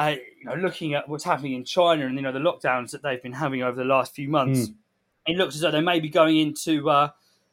uh, 0.01 0.17
you 0.39 0.45
know, 0.45 0.55
looking 0.55 0.95
at 0.95 1.09
what's 1.09 1.25
happening 1.25 1.55
in 1.55 1.65
China 1.65 2.07
and 2.07 2.15
you 2.15 2.23
know 2.23 2.33
the 2.33 2.39
lockdowns 2.39 2.91
that 2.91 3.03
they've 3.03 3.23
been 3.23 3.33
having 3.33 3.63
over 3.63 3.77
the 3.77 3.85
last 3.85 4.15
few 4.15 4.29
months, 4.29 4.69
mm. 4.69 4.75
it 5.27 5.37
looks 5.37 5.55
as 5.55 5.63
though 5.63 5.71
they 5.71 5.81
may 5.81 5.99
be 5.99 6.09
going 6.09 6.37
into 6.39 6.89
uh, 6.89 7.11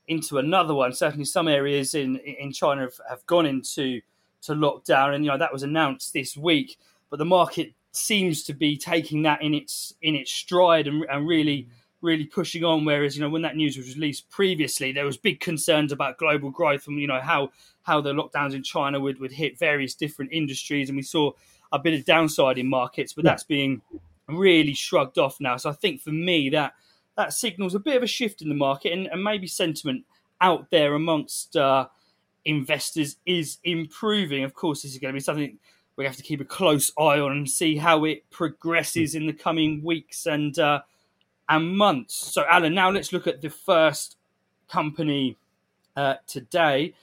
into 0.07 0.37
another 0.37 0.73
one. 0.73 0.93
Certainly, 0.93 1.25
some 1.25 1.47
areas 1.47 1.95
in 1.95 2.17
in 2.17 2.51
China 2.51 2.81
have, 2.81 2.99
have 3.09 3.25
gone 3.25 3.45
into 3.45 4.01
to 4.43 4.53
lockdown, 4.53 5.15
and 5.15 5.25
you 5.25 5.31
know 5.31 5.37
that 5.37 5.53
was 5.53 5.63
announced 5.63 6.13
this 6.13 6.37
week. 6.37 6.77
But 7.09 7.17
the 7.17 7.25
market 7.25 7.73
seems 7.91 8.43
to 8.43 8.53
be 8.53 8.77
taking 8.77 9.23
that 9.23 9.41
in 9.41 9.53
its 9.53 9.93
in 10.01 10.15
its 10.15 10.31
stride 10.31 10.87
and, 10.87 11.03
and 11.09 11.27
really 11.27 11.67
really 12.05 12.25
pushing 12.25 12.63
on. 12.63 12.85
Whereas 12.85 13.17
you 13.17 13.21
know 13.21 13.29
when 13.29 13.41
that 13.41 13.55
news 13.57 13.77
was 13.77 13.95
released 13.95 14.29
previously, 14.29 14.91
there 14.91 15.05
was 15.05 15.17
big 15.17 15.39
concerns 15.39 15.91
about 15.91 16.17
global 16.17 16.51
growth 16.51 16.87
and 16.87 16.99
you 16.99 17.07
know 17.07 17.19
how 17.19 17.51
how 17.83 17.99
the 17.99 18.13
lockdowns 18.13 18.53
in 18.53 18.63
China 18.63 18.99
would 18.99 19.19
would 19.19 19.31
hit 19.31 19.59
various 19.59 19.95
different 19.95 20.31
industries, 20.31 20.89
and 20.89 20.95
we 20.95 21.03
saw 21.03 21.31
a 21.71 21.79
bit 21.79 21.93
of 21.93 22.05
downside 22.05 22.57
in 22.57 22.67
markets, 22.67 23.13
but 23.13 23.25
yeah. 23.25 23.31
that's 23.31 23.43
being 23.43 23.81
really 24.27 24.73
shrugged 24.73 25.17
off 25.17 25.39
now. 25.39 25.57
So 25.57 25.69
I 25.69 25.73
think 25.73 26.01
for 26.01 26.11
me 26.11 26.49
that 26.51 26.73
that 27.17 27.33
signals 27.33 27.75
a 27.75 27.79
bit 27.79 27.97
of 27.97 28.03
a 28.03 28.07
shift 28.07 28.41
in 28.41 28.49
the 28.49 28.55
market 28.55 28.91
and, 28.93 29.07
and 29.07 29.23
maybe 29.23 29.47
sentiment 29.47 30.05
out 30.41 30.69
there 30.69 30.95
amongst 30.95 31.55
uh, 31.55 31.87
investors 32.43 33.17
is 33.25 33.57
improving. 33.63 34.43
Of 34.43 34.53
course, 34.53 34.81
this 34.81 34.91
is 34.91 34.99
going 34.99 35.13
to 35.13 35.17
be 35.17 35.23
something 35.23 35.57
we 35.95 36.05
have 36.05 36.17
to 36.17 36.23
keep 36.23 36.41
a 36.41 36.45
close 36.45 36.91
eye 36.97 37.19
on 37.19 37.31
and 37.31 37.49
see 37.49 37.77
how 37.77 38.03
it 38.05 38.29
progresses 38.29 39.15
in 39.15 39.27
the 39.27 39.33
coming 39.33 39.81
weeks 39.83 40.25
and 40.25 40.57
uh, 40.59 40.81
and 41.49 41.77
months. 41.77 42.15
So, 42.33 42.43
Alan, 42.49 42.73
now 42.73 42.89
let's 42.89 43.13
look 43.13 43.27
at 43.27 43.41
the 43.41 43.49
first 43.49 44.17
company 44.69 45.37
uh, 45.95 46.15
today. 46.27 46.93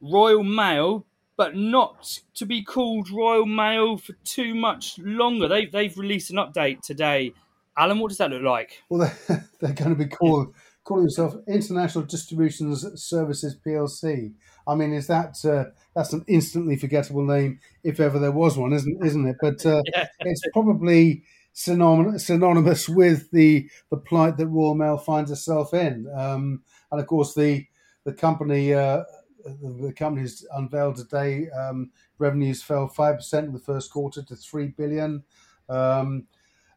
Royal 0.00 0.42
Mail, 0.42 1.06
but 1.36 1.56
not 1.56 2.20
to 2.34 2.46
be 2.46 2.62
called 2.62 3.10
Royal 3.10 3.46
Mail 3.46 3.96
for 3.96 4.14
too 4.24 4.54
much 4.54 4.98
longer. 4.98 5.48
They've, 5.48 5.70
they've 5.70 5.96
released 5.96 6.30
an 6.30 6.36
update 6.36 6.82
today. 6.82 7.32
Alan, 7.76 7.98
what 7.98 8.08
does 8.08 8.18
that 8.18 8.30
look 8.30 8.42
like? 8.42 8.82
Well, 8.88 9.10
they're, 9.28 9.48
they're 9.60 9.72
going 9.72 9.90
to 9.90 10.04
be 10.04 10.10
called 10.10 10.54
calling 10.84 11.04
themselves 11.04 11.36
International 11.46 12.04
Distributions 12.04 12.84
Services 13.02 13.56
PLC. 13.64 14.32
I 14.66 14.74
mean, 14.74 14.92
is 14.92 15.06
that 15.08 15.44
uh, 15.44 15.70
that's 15.94 16.12
an 16.12 16.24
instantly 16.26 16.76
forgettable 16.76 17.24
name 17.24 17.60
if 17.82 18.00
ever 18.00 18.18
there 18.18 18.32
was 18.32 18.56
one, 18.56 18.72
isn't 18.72 19.04
isn't 19.04 19.26
it? 19.26 19.36
But 19.40 19.64
uh, 19.66 19.82
yeah. 19.94 20.06
it's 20.20 20.42
probably 20.52 21.22
synonymous, 21.52 22.88
with 22.88 23.30
the 23.30 23.68
the 23.90 23.96
plight 23.96 24.36
that 24.36 24.46
Royal 24.46 24.74
Mail 24.74 24.98
finds 24.98 25.30
itself 25.30 25.74
in, 25.74 26.08
um, 26.16 26.62
and 26.90 27.00
of 27.00 27.06
course 27.06 27.34
the 27.34 27.66
the 28.04 28.12
company. 28.12 28.74
Uh, 28.74 29.04
the, 29.44 29.92
company 29.96 30.22
has 30.22 30.46
unveiled 30.54 30.94
today. 30.94 31.48
Um, 31.50 31.90
revenues 32.18 32.62
fell 32.62 32.86
five 32.86 33.16
percent 33.16 33.48
in 33.48 33.52
the 33.52 33.58
first 33.58 33.90
quarter 33.90 34.22
to 34.22 34.36
three 34.36 34.68
billion. 34.68 35.24
Um, 35.68 36.26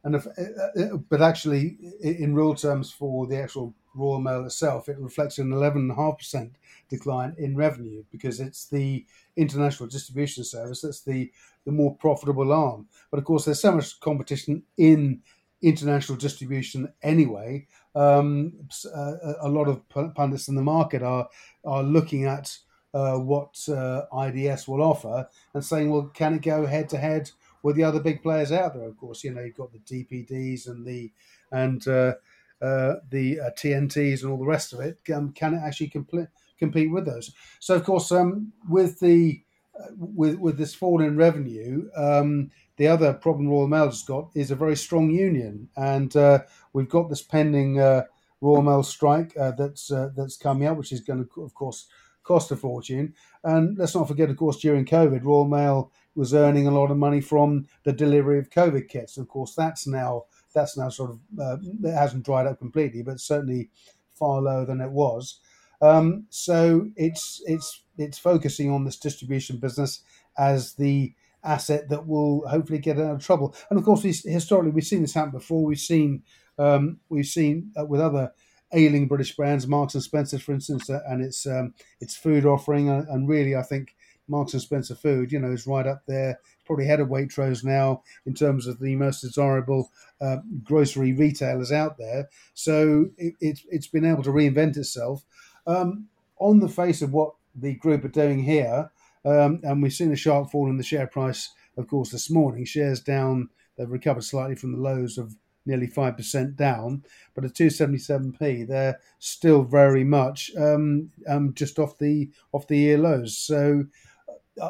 and 0.06 0.16
if, 0.16 0.28
uh, 0.28 0.82
uh, 0.82 0.98
but 1.10 1.22
actually, 1.22 1.78
in 2.02 2.36
real 2.36 2.54
terms, 2.54 2.92
for 2.92 3.26
the 3.26 3.42
actual 3.42 3.74
Royal 3.96 4.22
Mail 4.22 4.46
itself, 4.46 4.88
it 4.88 5.00
reflects 5.00 5.40
an 5.40 5.50
11.5% 5.50 6.52
decline 6.90 7.36
in 7.40 7.56
revenue 7.56 8.04
because 8.12 8.40
it's 8.40 8.68
the 8.68 9.04
international 9.36 9.90
distribution 9.90 10.44
service 10.44 10.82
that's 10.82 11.02
the, 11.02 11.32
the 11.66 11.72
more 11.72 11.96
profitable 11.96 12.54
arm. 12.54 12.88
But 13.10 13.18
of 13.18 13.26
course, 13.26 13.46
there's 13.46 13.62
so 13.62 13.72
much 13.72 14.00
competition 14.00 14.62
in 14.78 15.22
international 15.64 16.20
distribution 16.20 16.94
anyway. 17.02 17.66
Um, 17.96 18.54
uh, 18.86 19.14
a 19.42 19.50
lot 19.50 19.68
of 19.68 19.82
pundits 20.14 20.50
in 20.50 20.56
the 20.56 20.62
market 20.62 21.02
are 21.02 21.28
are 21.64 21.82
looking 21.82 22.26
at 22.26 22.56
uh, 22.94 23.18
what 23.18 23.58
uh, 23.70 24.04
IDS 24.16 24.68
will 24.68 24.84
offer 24.84 25.28
and 25.54 25.66
saying, 25.66 25.90
well, 25.90 26.12
can 26.14 26.36
it 26.36 26.42
go 26.44 26.66
head 26.66 26.90
to 26.90 26.98
head 26.98 27.32
with 27.66 27.76
the 27.76 27.84
other 27.84 28.00
big 28.00 28.22
players 28.22 28.52
out 28.52 28.76
there? 28.76 28.88
Of 28.88 28.96
course, 28.96 29.24
you 29.24 29.34
know 29.34 29.42
you've 29.42 29.58
got 29.58 29.74
the 29.74 29.80
DPDs 29.80 30.68
and 30.68 30.86
the 30.86 31.12
and 31.52 31.86
uh, 31.88 32.14
uh, 32.62 32.98
the 33.10 33.40
uh, 33.40 33.50
TNTs 33.58 34.22
and 34.22 34.32
all 34.32 34.38
the 34.38 34.46
rest 34.46 34.72
of 34.72 34.82
it, 34.82 35.00
um, 35.12 35.32
can 35.32 35.56
it 35.56 35.62
actually 35.66 35.90
compl- 35.90 36.28
compete 36.60 36.92
with 36.92 37.08
those? 37.08 37.32
So, 37.60 37.74
of 37.74 37.84
course, 37.84 38.12
um, 38.12 38.54
with 38.70 39.00
the 39.00 39.42
uh, 39.80 39.88
with 39.98 40.36
with 40.38 40.60
this 40.60 40.76
fall 40.76 41.02
in 41.02 41.18
revenue, 41.18 41.90
um, 41.98 42.52
the 42.78 42.88
other 42.88 43.14
problem 43.14 43.50
Royal 43.50 43.68
Mail 43.68 43.86
has 43.86 44.04
got 44.04 44.30
is 44.36 44.52
a 44.52 44.56
very 44.56 44.76
strong 44.76 45.10
union, 45.10 45.68
and 45.76 46.16
uh, 46.16 46.44
we've 46.74 46.88
got 46.88 47.10
this 47.10 47.24
pending 47.24 47.80
uh, 47.80 48.04
Royal 48.42 48.62
Mail 48.62 48.84
strike 48.84 49.34
that's 49.34 49.88
that's 50.16 50.38
coming 50.38 50.68
up, 50.68 50.78
which 50.78 50.92
is 50.92 51.02
going 51.02 51.26
to, 51.26 51.42
of 51.42 51.56
course, 51.56 51.88
cost 52.26 52.52
a 52.52 52.56
fortune. 52.56 53.14
And 53.44 53.78
let's 53.78 53.96
not 53.96 54.08
forget, 54.08 54.30
of 54.30 54.38
course, 54.38 54.58
during 54.58 54.86
COVID, 54.86 55.24
Royal 55.24 55.46
Mail 55.48 55.92
was 56.16 56.34
earning 56.34 56.68
a 56.68 56.72
lot 56.72 56.92
of 56.92 56.98
money 56.98 57.22
from 57.22 57.68
the 57.84 57.94
delivery 57.94 58.40
of 58.40 58.50
COVID 58.50 58.90
kits. 58.90 59.18
Of 59.18 59.28
course, 59.28 59.54
that's 59.56 59.88
now 59.88 60.24
that's 60.54 60.78
now 60.78 60.90
sort 60.90 61.12
of 61.12 61.20
uh, 61.40 61.58
it 61.84 61.94
hasn't 61.94 62.26
dried 62.26 62.48
up 62.48 62.60
completely, 62.60 63.04
but 63.04 63.20
certainly 63.20 63.70
far 64.14 64.42
lower 64.42 64.66
than 64.66 64.82
it 64.82 64.92
was. 64.92 65.40
Um, 65.82 66.26
so 66.30 66.90
it's 66.96 67.42
it's 67.46 67.84
it's 67.98 68.18
focusing 68.18 68.72
on 68.72 68.86
this 68.86 68.98
distribution 68.98 69.58
business 69.58 70.02
as 70.38 70.74
the 70.74 71.14
asset 71.44 71.90
that 71.90 72.08
will 72.08 72.48
hopefully 72.48 72.80
get 72.80 73.00
out 73.00 73.16
of 73.16 73.24
trouble. 73.24 73.56
And 73.70 73.78
of 73.78 73.86
course, 73.86 74.04
historically 74.04 74.72
we've 74.72 74.84
seen 74.84 75.02
this 75.02 75.14
happen 75.14 75.32
before. 75.32 75.64
We've 75.64 75.78
seen 75.78 76.24
um, 76.58 77.00
we've 77.10 77.26
seen 77.26 77.72
uh, 77.80 77.86
with 77.86 78.02
other 78.02 78.32
ailing 78.74 79.08
British 79.08 79.36
brands, 79.36 79.68
Marks 79.68 79.94
and 79.94 80.04
Spencer, 80.04 80.40
for 80.40 80.54
instance, 80.54 80.90
uh, 80.90 81.02
and 81.08 81.24
its 81.24 81.46
um, 81.46 81.74
its 82.00 82.16
food 82.16 82.46
offering, 82.46 82.90
uh, 82.90 83.06
and 83.10 83.28
really, 83.28 83.56
I 83.56 83.62
think 83.62 83.96
Marks 84.28 84.54
and 84.54 84.62
Spencer 84.62 84.96
food, 84.96 85.32
you 85.32 85.40
know, 85.40 85.52
is 85.52 85.68
right 85.68 85.86
up 85.86 86.04
there, 86.08 86.40
probably 86.66 86.86
head 86.86 87.00
of 87.00 87.10
Waitrose 87.10 87.64
now 87.64 88.04
in 88.26 88.34
terms 88.34 88.68
of 88.68 88.80
the 88.80 88.96
most 88.96 89.22
desirable 89.22 89.92
uh, 90.20 90.38
grocery 90.64 91.14
retailers 91.14 91.72
out 91.72 91.98
there. 91.98 92.30
So 92.54 93.08
it, 93.18 93.36
it's 93.40 93.66
it's 93.70 93.88
been 93.88 94.06
able 94.06 94.24
to 94.24 94.32
reinvent 94.32 94.78
itself. 94.78 95.24
Um, 95.68 96.08
on 96.38 96.60
the 96.60 96.70
face 96.70 97.02
of 97.02 97.14
what 97.14 97.34
the 97.56 97.76
group 97.76 98.04
are 98.04 98.10
doing 98.10 98.44
here, 98.44 98.92
um, 99.24 99.62
and 99.64 99.82
we've 99.82 99.94
seen 99.94 100.12
a 100.12 100.16
sharp 100.16 100.52
fall 100.52 100.70
in 100.70 100.78
the 100.78 100.84
share 100.84 101.08
price, 101.08 101.50
of 101.78 101.88
course, 101.88 102.12
this 102.12 102.30
morning. 102.30 102.66
Shares 102.66 103.00
down, 103.00 103.50
they've 103.78 103.90
recovered 103.90 104.24
slightly 104.24 104.56
from 104.56 104.74
the 104.74 104.82
lows 104.82 105.18
of 105.18 105.36
nearly 105.66 105.88
5% 105.88 106.56
down, 106.56 107.04
but 107.34 107.46
at 107.46 107.54
277p, 107.54 108.68
they're 108.68 109.00
still 109.20 109.64
very 109.64 110.04
much 110.04 110.52
um, 110.58 111.12
um, 111.28 111.54
just 111.54 111.80
off 111.80 111.98
the 111.98 112.30
off 112.52 112.68
the 112.68 112.78
year 112.78 112.98
lows. 112.98 113.38
So 113.38 113.86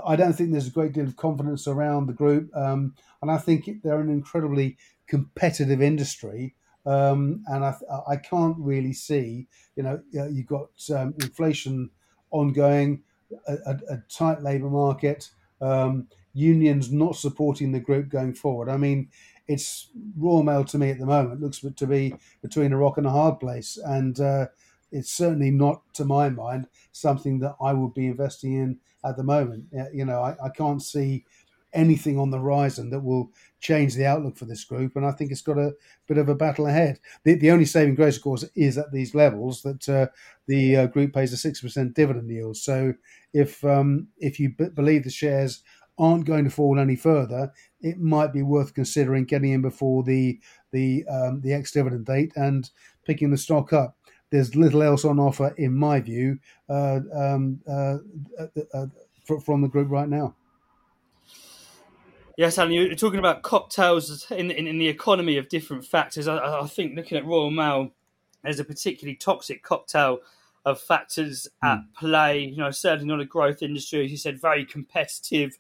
I 0.06 0.16
don't 0.16 0.34
think 0.34 0.52
there's 0.52 0.68
a 0.68 0.72
great 0.72 0.94
deal 0.94 1.06
of 1.08 1.16
confidence 1.16 1.68
around 1.68 2.08
the 2.08 2.14
group, 2.14 2.56
um, 2.56 2.96
and 3.22 3.30
I 3.30 3.38
think 3.38 3.70
they're 3.84 4.00
an 4.00 4.10
incredibly 4.10 4.78
competitive 5.08 5.82
industry. 5.82 6.56
Um, 6.86 7.44
and 7.48 7.66
I, 7.66 7.76
I 8.08 8.16
can't 8.16 8.58
really 8.60 8.94
see, 8.94 9.48
you 9.76 9.82
know, 9.82 10.00
you've 10.12 10.46
got 10.46 10.70
um, 10.96 11.16
inflation 11.20 11.90
ongoing, 12.30 13.02
a, 13.48 13.54
a, 13.54 13.80
a 13.94 14.04
tight 14.08 14.44
labour 14.44 14.70
market, 14.70 15.32
um, 15.62 16.08
unions 16.34 16.92
not 16.92 17.16
supporting 17.16 17.72
the 17.72 17.80
group 17.80 18.10
going 18.10 18.34
forward. 18.34 18.70
I 18.70 18.78
mean, 18.78 19.10
it's 19.48 19.90
Royal 20.18 20.44
Mail 20.44 20.64
to 20.66 20.78
me 20.78 20.90
at 20.92 21.00
the 21.00 21.06
moment 21.06 21.42
looks 21.42 21.60
to 21.60 21.88
be 21.88 22.16
between 22.42 22.74
a 22.74 22.78
rock 22.78 22.98
and 22.98 23.08
a 23.08 23.12
hard 23.12 23.40
place, 23.40 23.78
and 23.78 24.20
uh, 24.20 24.48
it's 24.92 25.12
certainly 25.12 25.52
not, 25.52 25.82
to 25.94 26.06
my 26.06 26.30
mind, 26.30 26.68
something 26.92 27.40
that 27.40 27.56
I 27.62 27.74
would 27.74 27.94
be 27.94 28.08
investing 28.08 28.54
in 28.54 28.80
at 29.04 29.18
the 29.18 29.24
moment. 29.24 29.66
You 29.94 30.06
know, 30.06 30.22
I, 30.22 30.36
I 30.44 30.50
can't 30.50 30.82
see 30.82 31.26
anything 31.74 32.18
on 32.18 32.32
the 32.32 32.40
horizon 32.40 32.90
that 32.90 33.02
will 33.02 33.32
change 33.60 33.96
the 33.96 34.06
outlook 34.06 34.38
for 34.38 34.46
this 34.46 34.64
group. 34.64 34.96
And 34.96 35.06
I 35.06 35.12
think 35.12 35.32
it's 35.32 35.42
got 35.42 35.58
a 35.58 35.74
bit 36.08 36.18
of 36.18 36.30
a 36.30 36.36
battle 36.36 36.68
ahead. 36.68 37.00
The, 37.24 37.36
the 37.36 37.52
only 37.52 37.66
saving 37.66 37.96
grace, 37.96 38.16
of 38.16 38.24
course, 38.24 38.46
is 38.56 38.78
at 38.78 38.94
these 38.94 39.14
levels 39.14 39.62
that 39.64 39.90
uh, 39.90 40.08
the 40.48 40.78
uh, 40.78 40.88
group 40.88 41.14
pays 41.14 41.34
a 41.34 41.38
six 41.38 41.62
percent 41.62 41.94
dividend 41.94 42.30
yield. 42.30 42.58
So 42.58 42.94
if 43.34 43.64
um, 43.66 44.08
if 44.18 44.40
you 44.40 44.56
b- 44.58 44.70
believe 44.74 45.04
the 45.04 45.10
shares 45.10 45.64
aren't 45.98 46.26
going 46.26 46.46
to 46.46 46.50
fall 46.50 46.80
any 46.80 46.96
further, 46.96 47.52
it 47.86 48.00
might 48.00 48.34
be 48.34 48.42
worth 48.42 48.74
considering 48.74 49.26
getting 49.26 49.54
in 49.54 49.62
before 49.62 50.04
the 50.04 50.40
the 50.72 51.06
um, 51.08 51.42
the 51.42 51.54
ex 51.54 51.72
dividend 51.72 52.06
date 52.06 52.32
and 52.36 52.70
picking 53.06 53.32
the 53.32 53.38
stock 53.38 53.72
up 53.72 53.96
there's 54.32 54.56
little 54.56 54.84
else 54.84 55.06
on 55.06 55.20
offer, 55.20 55.54
in 55.58 55.74
my 55.74 56.00
view, 56.00 56.40
uh, 56.70 57.00
um, 57.14 57.62
uh, 57.68 57.98
uh, 58.74 58.88
from 59.44 59.62
the 59.62 59.68
group 59.68 59.90
right 59.90 60.10
now. 60.10 60.36
Yes, 62.38 62.58
Alan, 62.58 62.74
you're 62.74 62.96
talking 62.96 63.20
about 63.20 63.44
cocktails 63.44 64.30
in, 64.32 64.52
in, 64.52 64.68
in 64.68 64.78
the 64.78 64.90
economy 64.90 65.38
of 65.38 65.48
different 65.48 65.86
factors. 65.86 66.28
I, 66.28 66.38
I, 66.38 66.68
think 66.68 66.96
looking 66.96 67.18
at 67.18 67.26
Royal 67.26 67.50
Mail, 67.50 67.92
there's 68.44 68.60
a 68.60 68.66
particularly 68.66 69.16
toxic 69.16 69.64
cocktail 69.64 70.20
of 70.66 70.82
factors 70.82 71.48
mm. 71.64 71.70
at 71.70 71.80
play. 71.98 72.40
You 72.40 72.58
know, 72.58 72.72
certainly 72.72 73.06
not 73.06 73.22
a 73.22 73.26
growth 73.26 73.62
industry, 73.62 74.04
as 74.04 74.12
you 74.12 74.18
said, 74.18 74.42
very 74.42 74.66
competitive. 74.66 75.58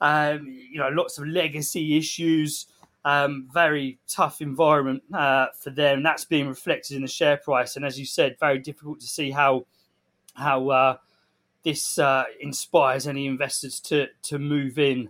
Um, 0.00 0.46
you 0.46 0.78
know, 0.78 0.88
lots 0.90 1.18
of 1.18 1.26
legacy 1.26 1.96
issues 1.96 2.66
um, 3.04 3.48
very 3.52 3.98
tough 4.08 4.40
environment 4.40 5.02
uh, 5.14 5.46
for 5.58 5.70
them. 5.70 6.02
That's 6.02 6.24
being 6.24 6.48
reflected 6.48 6.96
in 6.96 7.02
the 7.02 7.08
share 7.08 7.36
price, 7.36 7.76
and 7.76 7.84
as 7.84 7.98
you 7.98 8.04
said, 8.04 8.36
very 8.38 8.58
difficult 8.58 9.00
to 9.00 9.06
see 9.06 9.30
how 9.30 9.66
how 10.34 10.68
uh, 10.68 10.96
this 11.62 11.98
uh, 11.98 12.24
inspires 12.40 13.06
any 13.06 13.26
investors 13.26 13.80
to 13.80 14.08
to 14.24 14.38
move 14.38 14.78
in 14.78 15.08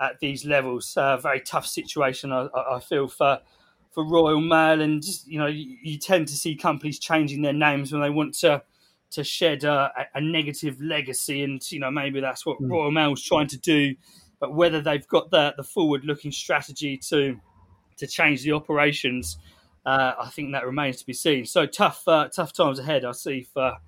at 0.00 0.18
these 0.20 0.44
levels. 0.44 0.94
Uh, 0.96 1.16
very 1.16 1.40
tough 1.40 1.66
situation, 1.66 2.32
I, 2.32 2.48
I, 2.54 2.80
feel 2.80 3.08
for 3.08 3.40
for 3.92 4.04
Royal 4.04 4.40
Mail, 4.40 4.82
and 4.82 5.02
just, 5.02 5.26
you 5.26 5.38
know 5.38 5.46
you, 5.46 5.76
you, 5.82 5.98
tend 5.98 6.28
to 6.28 6.36
see 6.36 6.54
companies 6.54 6.98
changing 6.98 7.42
their 7.42 7.54
names 7.54 7.92
when 7.92 8.02
they 8.02 8.10
want 8.10 8.34
to 8.40 8.62
to 9.12 9.24
shed 9.24 9.64
a, 9.64 9.90
a 10.14 10.20
negative 10.20 10.82
legacy, 10.82 11.44
and 11.44 11.62
you 11.72 11.80
know 11.80 11.90
maybe 11.90 12.20
that's 12.20 12.44
what 12.44 12.60
mm. 12.60 12.70
Royal 12.70 12.90
Mail's 12.90 13.22
trying 13.22 13.46
to 13.46 13.58
do 13.58 13.94
but 14.40 14.54
whether 14.54 14.80
they've 14.80 15.06
got 15.06 15.30
the 15.30 15.54
the 15.56 15.64
forward 15.64 16.04
looking 16.04 16.32
strategy 16.32 16.96
to 17.08 17.40
to 17.98 18.06
change 18.06 18.42
the 18.42 18.52
operations, 18.52 19.38
uh, 19.84 20.12
I 20.20 20.28
think 20.30 20.52
that 20.52 20.64
remains 20.64 20.98
to 20.98 21.06
be 21.06 21.12
seen. 21.12 21.44
So 21.46 21.66
tough 21.66 22.06
uh, 22.06 22.28
tough 22.28 22.52
times 22.52 22.78
ahead. 22.78 23.04
I 23.04 23.12
see 23.12 23.42
for 23.42 23.78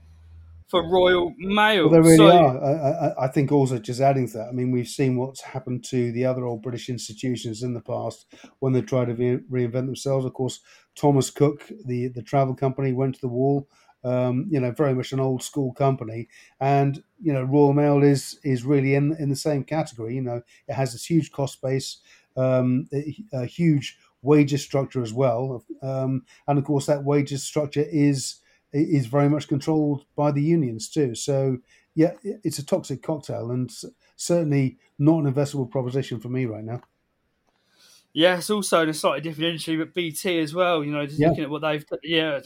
for 0.71 0.88
Royal 0.88 1.35
Mail. 1.37 1.90
Well, 1.90 1.90
there 1.90 2.02
really 2.02 2.16
so, 2.16 2.30
are. 2.30 3.19
I, 3.19 3.25
I, 3.25 3.28
think 3.28 3.50
also 3.50 3.78
just 3.78 4.00
adding 4.00 4.28
to 4.28 4.38
that. 4.38 4.49
I 4.49 4.52
mean, 4.52 4.71
we've 4.71 4.87
seen 4.87 5.16
what's 5.16 5.40
happened 5.42 5.85
to 5.87 6.12
the 6.12 6.25
other 6.25 6.45
old 6.45 6.62
British 6.62 6.88
institutions 6.88 7.64
in 7.64 7.75
the 7.75 7.80
past 7.80 8.26
when 8.61 8.73
they 8.73 8.80
tried 8.80 9.07
to 9.07 9.14
re- 9.14 9.66
reinvent 9.66 9.87
themselves. 9.87 10.25
Of 10.25 10.33
course, 10.33 10.61
Thomas 10.95 11.30
Cook, 11.30 11.69
the 11.85 12.09
the 12.09 12.23
travel 12.23 12.54
company, 12.54 12.92
went 12.92 13.16
to 13.16 13.21
the 13.21 13.28
wall. 13.28 13.69
Um, 14.02 14.47
you 14.50 14.61
know, 14.61 14.71
very 14.71 14.95
much 14.95 15.12
an 15.12 15.21
old 15.21 15.42
school 15.42 15.73
company, 15.75 16.28
and 16.59 17.02
you 17.21 17.33
know, 17.33 17.42
Royal 17.42 17.75
Mail 17.75 18.02
is 18.02 18.38
is 18.42 18.64
really 18.64 18.95
in 18.95 19.14
in 19.19 19.28
the 19.28 19.37
same 19.37 19.64
category. 19.64 20.14
You 20.14 20.23
know, 20.23 20.42
it 20.69 20.75
has 20.75 20.92
this 20.92 21.04
huge 21.04 21.33
cost 21.33 21.61
base, 21.61 21.99
um, 22.37 22.88
a, 22.92 23.16
a, 23.33 23.45
huge 23.45 23.99
wages 24.23 24.62
structure 24.62 25.02
as 25.02 25.12
well, 25.12 25.64
um, 25.83 26.25
and 26.49 26.59
of 26.59 26.64
course, 26.64 26.87
that 26.87 27.04
wages 27.04 27.42
structure 27.42 27.85
is 27.90 28.37
is 28.73 29.07
very 29.07 29.28
much 29.28 29.49
controlled 29.49 30.04
by 30.16 30.30
the 30.30 30.42
unions 30.42 30.88
too. 30.88 31.14
So 31.14 31.59
yeah, 31.95 32.12
it's 32.23 32.59
a 32.59 32.64
toxic 32.64 33.02
cocktail 33.02 33.50
and 33.50 33.71
certainly 34.16 34.78
not 34.99 35.25
an 35.25 35.33
investable 35.33 35.71
proposition 35.71 36.21
for 36.21 36.28
me 36.28 36.47
right 36.47 36.64
now. 36.64 36.80
Yeah, 38.12 38.38
it's 38.38 38.50
also 38.50 38.83
in 38.83 38.88
a 38.88 38.95
slightly 38.95 39.21
different 39.21 39.49
industry, 39.49 39.76
but 39.76 39.95
BT 39.95 40.40
as 40.40 40.52
well. 40.52 40.85
You 40.85 40.92
know, 40.92 41.07
just 41.07 41.21
yeah. 41.21 41.28
looking 41.28 41.45
at 41.45 41.50
what 41.50 41.62
they've, 41.62 41.85
yeah, 42.02 42.40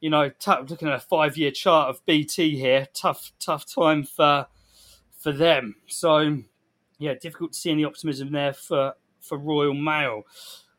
you 0.00 0.10
know, 0.10 0.30
tough, 0.38 0.68
looking 0.70 0.88
at 0.88 0.94
a 0.94 1.00
five-year 1.00 1.50
chart 1.50 1.88
of 1.88 2.04
BT 2.06 2.56
here, 2.56 2.86
tough, 2.94 3.32
tough 3.40 3.64
time 3.66 4.04
for 4.04 4.46
for 5.18 5.32
them. 5.32 5.76
So, 5.86 6.38
yeah, 6.98 7.14
difficult 7.14 7.52
to 7.52 7.58
see 7.58 7.70
any 7.70 7.84
optimism 7.84 8.32
there 8.32 8.52
for 8.52 8.94
for 9.20 9.38
Royal 9.38 9.74
Mail. 9.74 10.22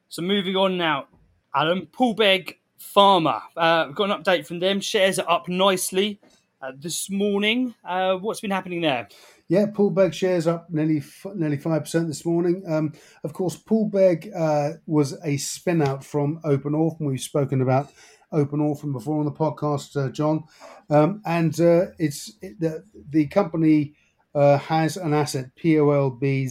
So, 0.09 0.21
moving 0.21 0.55
on 0.55 0.77
now, 0.77 1.07
Alan 1.53 1.87
Poolbeg 1.87 2.55
Pharma. 2.79 3.41
Uh, 3.55 3.85
we've 3.87 3.95
got 3.95 4.11
an 4.11 4.23
update 4.23 4.45
from 4.45 4.59
them. 4.59 4.79
Shares 4.79 5.19
are 5.19 5.29
up 5.29 5.47
nicely 5.49 6.19
uh, 6.61 6.71
this 6.77 7.09
morning. 7.09 7.73
Uh, 7.83 8.15
what's 8.15 8.41
been 8.41 8.51
happening 8.51 8.81
there? 8.81 9.07
Yeah, 9.49 9.67
Poolbeg 9.67 10.13
shares 10.13 10.45
up 10.45 10.69
nearly 10.69 11.01
nearly 11.33 11.57
five 11.57 11.83
percent 11.83 12.07
this 12.07 12.25
morning. 12.25 12.63
Um, 12.67 12.93
of 13.23 13.31
course, 13.33 13.55
Poolbeg 13.55 14.29
uh, 14.35 14.77
was 14.85 15.17
a 15.23 15.37
spin 15.37 15.81
out 15.81 16.03
from 16.03 16.41
Open 16.43 16.75
Orphan. 16.75 17.05
We've 17.05 17.21
spoken 17.21 17.61
about 17.61 17.91
Open 18.31 18.59
Orphan 18.59 18.91
before 18.91 19.19
on 19.19 19.25
the 19.25 19.31
podcast, 19.31 19.95
uh, 19.95 20.09
John, 20.11 20.43
um, 20.89 21.21
and 21.25 21.59
uh, 21.59 21.87
it's 21.97 22.33
it, 22.41 22.59
the 22.59 22.83
the 23.09 23.27
company 23.27 23.93
uh, 24.35 24.57
has 24.57 24.97
an 24.97 25.13
asset 25.13 25.51
POLB 25.55 26.47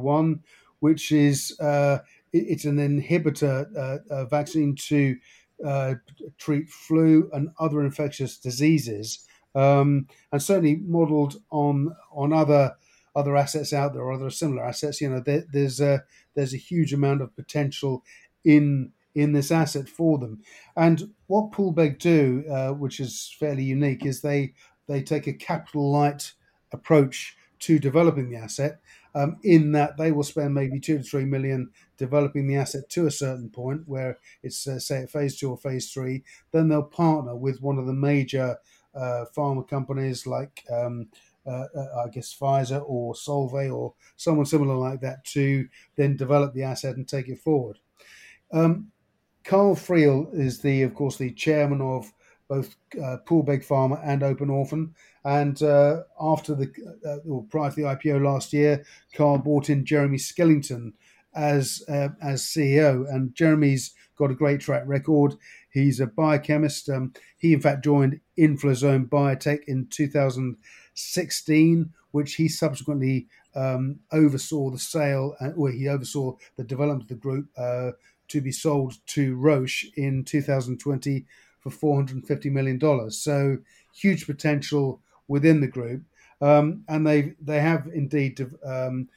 001, 0.00 0.40
which 0.80 1.12
is 1.12 1.56
it, 1.60 2.00
it's 2.32 2.64
an 2.64 2.76
inhibitor 2.76 4.28
vaccine 4.30 4.74
to 4.76 5.16
treat 6.38 6.68
flu 6.68 7.30
and 7.32 7.50
other 7.58 7.80
infectious 7.82 8.36
diseases 8.36 9.26
um, 9.54 10.06
and 10.30 10.42
certainly 10.42 10.76
modelled 10.76 11.36
on 11.50 11.94
on 12.10 12.32
other 12.32 12.74
other 13.14 13.36
assets 13.36 13.72
out 13.72 13.92
there 13.92 14.02
or 14.02 14.12
other 14.12 14.30
similar 14.30 14.64
assets. 14.64 15.00
You 15.00 15.10
know, 15.10 15.20
there, 15.20 15.44
there's 15.52 15.80
a 15.80 16.04
there's 16.34 16.54
a 16.54 16.58
huge 16.58 16.92
amount 16.92 17.22
of 17.22 17.34
potential 17.36 18.04
in 18.44 18.92
in 19.14 19.32
this 19.32 19.50
asset 19.50 19.88
for 19.88 20.18
them. 20.18 20.42
And 20.76 21.14
what 21.26 21.52
Poolbeg 21.52 21.98
do, 21.98 22.44
uh, 22.50 22.70
which 22.70 23.00
is 23.00 23.34
fairly 23.38 23.64
unique, 23.64 24.06
is 24.06 24.20
they 24.20 24.54
they 24.88 25.02
take 25.02 25.26
a 25.26 25.32
capital 25.32 25.90
light 25.90 26.32
approach 26.72 27.36
to 27.60 27.78
developing 27.78 28.30
the 28.30 28.36
asset. 28.36 28.80
Um, 29.14 29.36
in 29.44 29.72
that 29.72 29.98
they 29.98 30.10
will 30.10 30.22
spend 30.22 30.54
maybe 30.54 30.80
two 30.80 30.96
to 30.96 31.04
three 31.04 31.26
million 31.26 31.70
developing 31.98 32.48
the 32.48 32.56
asset 32.56 32.88
to 32.88 33.06
a 33.06 33.10
certain 33.10 33.50
point 33.50 33.82
where 33.86 34.18
it's 34.42 34.66
uh, 34.66 34.78
say 34.78 35.02
at 35.02 35.10
phase 35.10 35.38
two 35.38 35.50
or 35.50 35.58
phase 35.58 35.92
three. 35.92 36.24
Then 36.50 36.68
they'll 36.68 36.82
partner 36.82 37.36
with 37.36 37.60
one 37.60 37.78
of 37.78 37.86
the 37.86 37.92
major 37.92 38.56
uh, 38.94 39.26
pharma 39.36 39.68
companies 39.68 40.26
like 40.26 40.64
um, 40.70 41.08
uh, 41.46 41.66
uh, 41.76 42.04
I 42.04 42.08
guess 42.08 42.36
Pfizer 42.38 42.82
or 42.86 43.14
Solvay 43.14 43.74
or 43.74 43.94
someone 44.16 44.46
similar 44.46 44.76
like 44.76 45.00
that 45.00 45.24
to 45.26 45.68
then 45.96 46.16
develop 46.16 46.54
the 46.54 46.62
asset 46.62 46.96
and 46.96 47.06
take 47.06 47.28
it 47.28 47.40
forward. 47.40 47.78
Um, 48.52 48.92
Karl 49.44 49.74
Friel 49.74 50.32
is 50.32 50.60
the, 50.60 50.82
of 50.82 50.94
course, 50.94 51.16
the 51.16 51.32
chairman 51.32 51.80
of 51.80 52.12
both 52.48 52.76
uh, 53.02 53.16
Poolbeg 53.26 53.66
Pharma 53.66 54.00
and 54.04 54.22
Open 54.22 54.50
Orphan. 54.50 54.94
And 55.24 55.60
uh, 55.62 56.02
after 56.20 56.54
the, 56.54 56.70
uh, 57.06 57.28
or 57.28 57.44
prior 57.44 57.70
to 57.70 57.76
the 57.76 57.82
IPO 57.82 58.22
last 58.22 58.52
year, 58.52 58.84
Carl 59.14 59.38
brought 59.38 59.70
in 59.70 59.84
Jeremy 59.84 60.18
Skillington 60.18 60.92
as 61.34 61.82
uh, 61.88 62.08
as 62.20 62.42
CEO, 62.42 63.08
and 63.08 63.34
Jeremy's 63.34 63.94
got 64.16 64.30
a 64.30 64.34
great 64.34 64.60
track 64.60 64.82
record. 64.86 65.34
He's 65.70 66.00
a 66.00 66.06
biochemist. 66.06 66.90
Um, 66.90 67.14
he, 67.38 67.54
in 67.54 67.60
fact, 67.60 67.84
joined 67.84 68.20
Inflazome 68.38 69.08
Biotech 69.08 69.60
in 69.66 69.86
2016, 69.86 71.92
which 72.10 72.34
he 72.34 72.48
subsequently 72.48 73.28
um, 73.54 74.00
oversaw 74.12 74.70
the 74.70 74.78
sale, 74.78 75.34
uh, 75.40 75.50
or 75.56 75.70
he 75.70 75.88
oversaw 75.88 76.36
the 76.56 76.64
development 76.64 77.02
of 77.02 77.08
the 77.08 77.14
group 77.14 77.46
uh, 77.56 77.92
to 78.32 78.40
be 78.40 78.52
sold 78.52 78.94
to 79.06 79.36
Roche 79.36 79.86
in 79.96 80.24
2020 80.24 81.26
for 81.60 81.70
450 81.70 82.50
million 82.50 82.78
dollars. 82.78 83.18
So 83.18 83.58
huge 83.94 84.26
potential 84.26 85.00
within 85.28 85.60
the 85.60 85.68
group, 85.68 86.02
um, 86.40 86.84
and 86.88 87.06
they 87.06 87.34
they 87.40 87.60
have 87.60 87.86
indeed 87.92 88.40
um, 88.64 89.08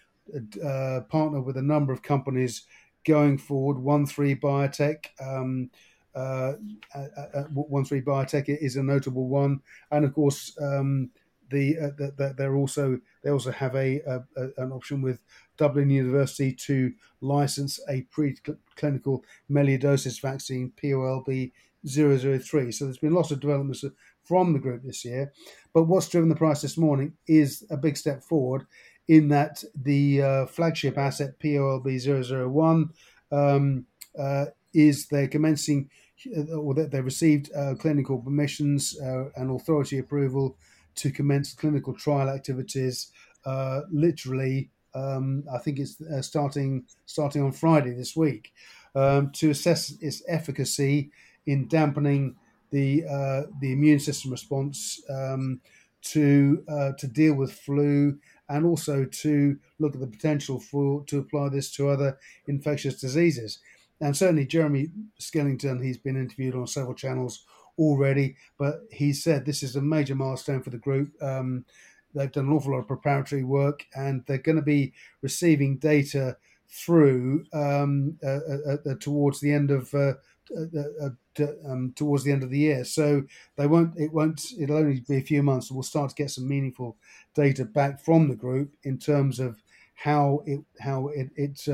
uh, 0.63 1.01
partnered 1.09 1.45
with 1.45 1.57
a 1.57 1.61
number 1.61 1.93
of 1.93 2.01
companies 2.01 2.63
going 3.05 3.37
forward. 3.37 3.79
One 3.79 4.05
Three 4.05 4.35
Biotech. 4.35 5.07
Um, 5.19 5.71
uh, 6.13 6.53
uh, 6.93 7.07
uh, 7.33 7.43
One 7.51 7.83
Three 7.83 8.01
Biotech 8.01 8.47
is 8.47 8.77
a 8.77 8.83
notable 8.83 9.27
one, 9.27 9.61
and 9.91 10.05
of 10.05 10.13
course, 10.13 10.57
um, 10.61 11.09
the, 11.49 11.77
uh, 11.77 11.89
the, 11.97 12.13
the, 12.17 12.35
they're 12.37 12.55
also 12.55 12.99
they 13.23 13.29
also 13.29 13.51
have 13.51 13.75
a, 13.75 14.01
a, 14.07 14.49
an 14.57 14.71
option 14.71 15.01
with 15.01 15.19
Dublin 15.57 15.89
University 15.89 16.51
to 16.53 16.93
license 17.21 17.79
a 17.89 18.05
preclinical 18.15 19.21
melioidosis 19.49 20.21
vaccine 20.21 20.71
POLB 20.81 21.51
003. 21.87 22.71
So 22.71 22.85
there's 22.85 22.97
been 22.97 23.13
lots 23.13 23.31
of 23.31 23.39
developments 23.39 23.83
from 24.23 24.53
the 24.53 24.59
group 24.59 24.83
this 24.83 25.05
year, 25.05 25.31
but 25.73 25.83
what's 25.83 26.09
driven 26.09 26.29
the 26.29 26.35
price 26.35 26.61
this 26.61 26.77
morning 26.77 27.13
is 27.27 27.63
a 27.69 27.77
big 27.77 27.95
step 27.95 28.23
forward 28.23 28.65
in 29.07 29.27
that 29.29 29.63
the 29.75 30.21
uh, 30.21 30.45
flagship 30.47 30.97
asset 30.97 31.39
POLB 31.39 31.85
001 31.99 32.89
um, 33.31 33.85
uh, 34.17 34.45
is 34.73 35.07
they're 35.07 35.27
commencing 35.27 35.89
uh, 36.35 36.55
or 36.55 36.73
that 36.73 36.91
they 36.91 37.01
received 37.01 37.51
uh, 37.55 37.75
clinical 37.75 38.17
permissions 38.17 38.99
uh, 38.99 39.25
and 39.35 39.51
authority 39.51 39.99
approval 39.99 40.57
to 40.95 41.11
commence 41.11 41.53
clinical 41.53 41.93
trial 41.93 42.29
activities. 42.29 43.11
Uh, 43.45 43.81
literally, 43.91 44.69
um, 44.93 45.43
I 45.53 45.57
think 45.57 45.79
it's 45.79 45.99
uh, 46.01 46.21
starting 46.21 46.85
starting 47.05 47.43
on 47.43 47.51
Friday 47.51 47.93
this 47.93 48.15
week 48.15 48.53
um, 48.95 49.31
to 49.33 49.49
assess 49.49 49.93
its 50.01 50.23
efficacy 50.27 51.11
in 51.45 51.67
dampening 51.67 52.35
the 52.71 53.03
uh, 53.05 53.41
the 53.61 53.73
immune 53.73 53.99
system 53.99 54.31
response 54.31 55.01
um, 55.09 55.61
to 56.01 56.63
to 56.97 57.07
deal 57.07 57.33
with 57.33 57.53
flu 57.53 58.17
and 58.49 58.65
also 58.65 59.05
to 59.05 59.57
look 59.79 59.95
at 59.95 60.01
the 60.01 60.07
potential 60.07 60.59
for 60.59 61.03
to 61.05 61.19
apply 61.19 61.49
this 61.49 61.71
to 61.71 61.89
other 61.89 62.17
infectious 62.47 62.99
diseases. 62.99 63.59
And 64.01 64.15
certainly 64.15 64.45
Jeremy 64.45 64.89
Skillington, 65.19 65.83
he's 65.83 65.97
been 65.97 66.17
interviewed 66.17 66.55
on 66.55 66.67
several 66.67 66.95
channels 66.95 67.45
already, 67.77 68.35
but 68.57 68.81
he 68.91 69.13
said 69.13 69.45
this 69.45 69.63
is 69.63 69.75
a 69.75 69.81
major 69.81 70.15
milestone 70.15 70.61
for 70.61 70.69
the 70.69 70.77
group. 70.77 71.11
Um, 71.21 71.65
they've 72.13 72.31
done 72.31 72.47
an 72.47 72.53
awful 72.53 72.71
lot 72.71 72.79
of 72.79 72.87
preparatory 72.87 73.43
work, 73.43 73.85
and 73.95 74.23
they're 74.25 74.37
going 74.37 74.55
to 74.57 74.61
be 74.61 74.93
receiving 75.21 75.77
data 75.77 76.37
through 76.69 77.45
um, 77.53 78.17
uh, 78.23 78.27
uh, 78.27 78.77
uh, 78.85 78.95
towards 78.99 79.39
the 79.39 79.51
end 79.51 79.71
of 79.71 79.93
uh, 79.93 80.13
uh, 80.55 81.09
uh, 81.39 81.45
um, 81.67 81.91
towards 81.95 82.23
the 82.23 82.31
end 82.31 82.43
of 82.43 82.49
the 82.49 82.59
year. 82.59 82.83
So 82.83 83.23
they 83.55 83.67
won't. 83.67 83.97
It 83.97 84.13
won't. 84.13 84.41
It'll 84.59 84.77
only 84.77 85.01
be 85.01 85.17
a 85.17 85.21
few 85.21 85.43
months. 85.43 85.71
We'll 85.71 85.83
start 85.83 86.09
to 86.09 86.15
get 86.15 86.31
some 86.31 86.47
meaningful 86.47 86.97
data 87.33 87.65
back 87.65 87.99
from 87.99 88.29
the 88.29 88.35
group 88.35 88.73
in 88.83 88.97
terms 88.97 89.39
of 89.39 89.61
how 89.95 90.43
it 90.45 90.61
how 90.79 91.07
it, 91.07 91.29
it 91.35 91.67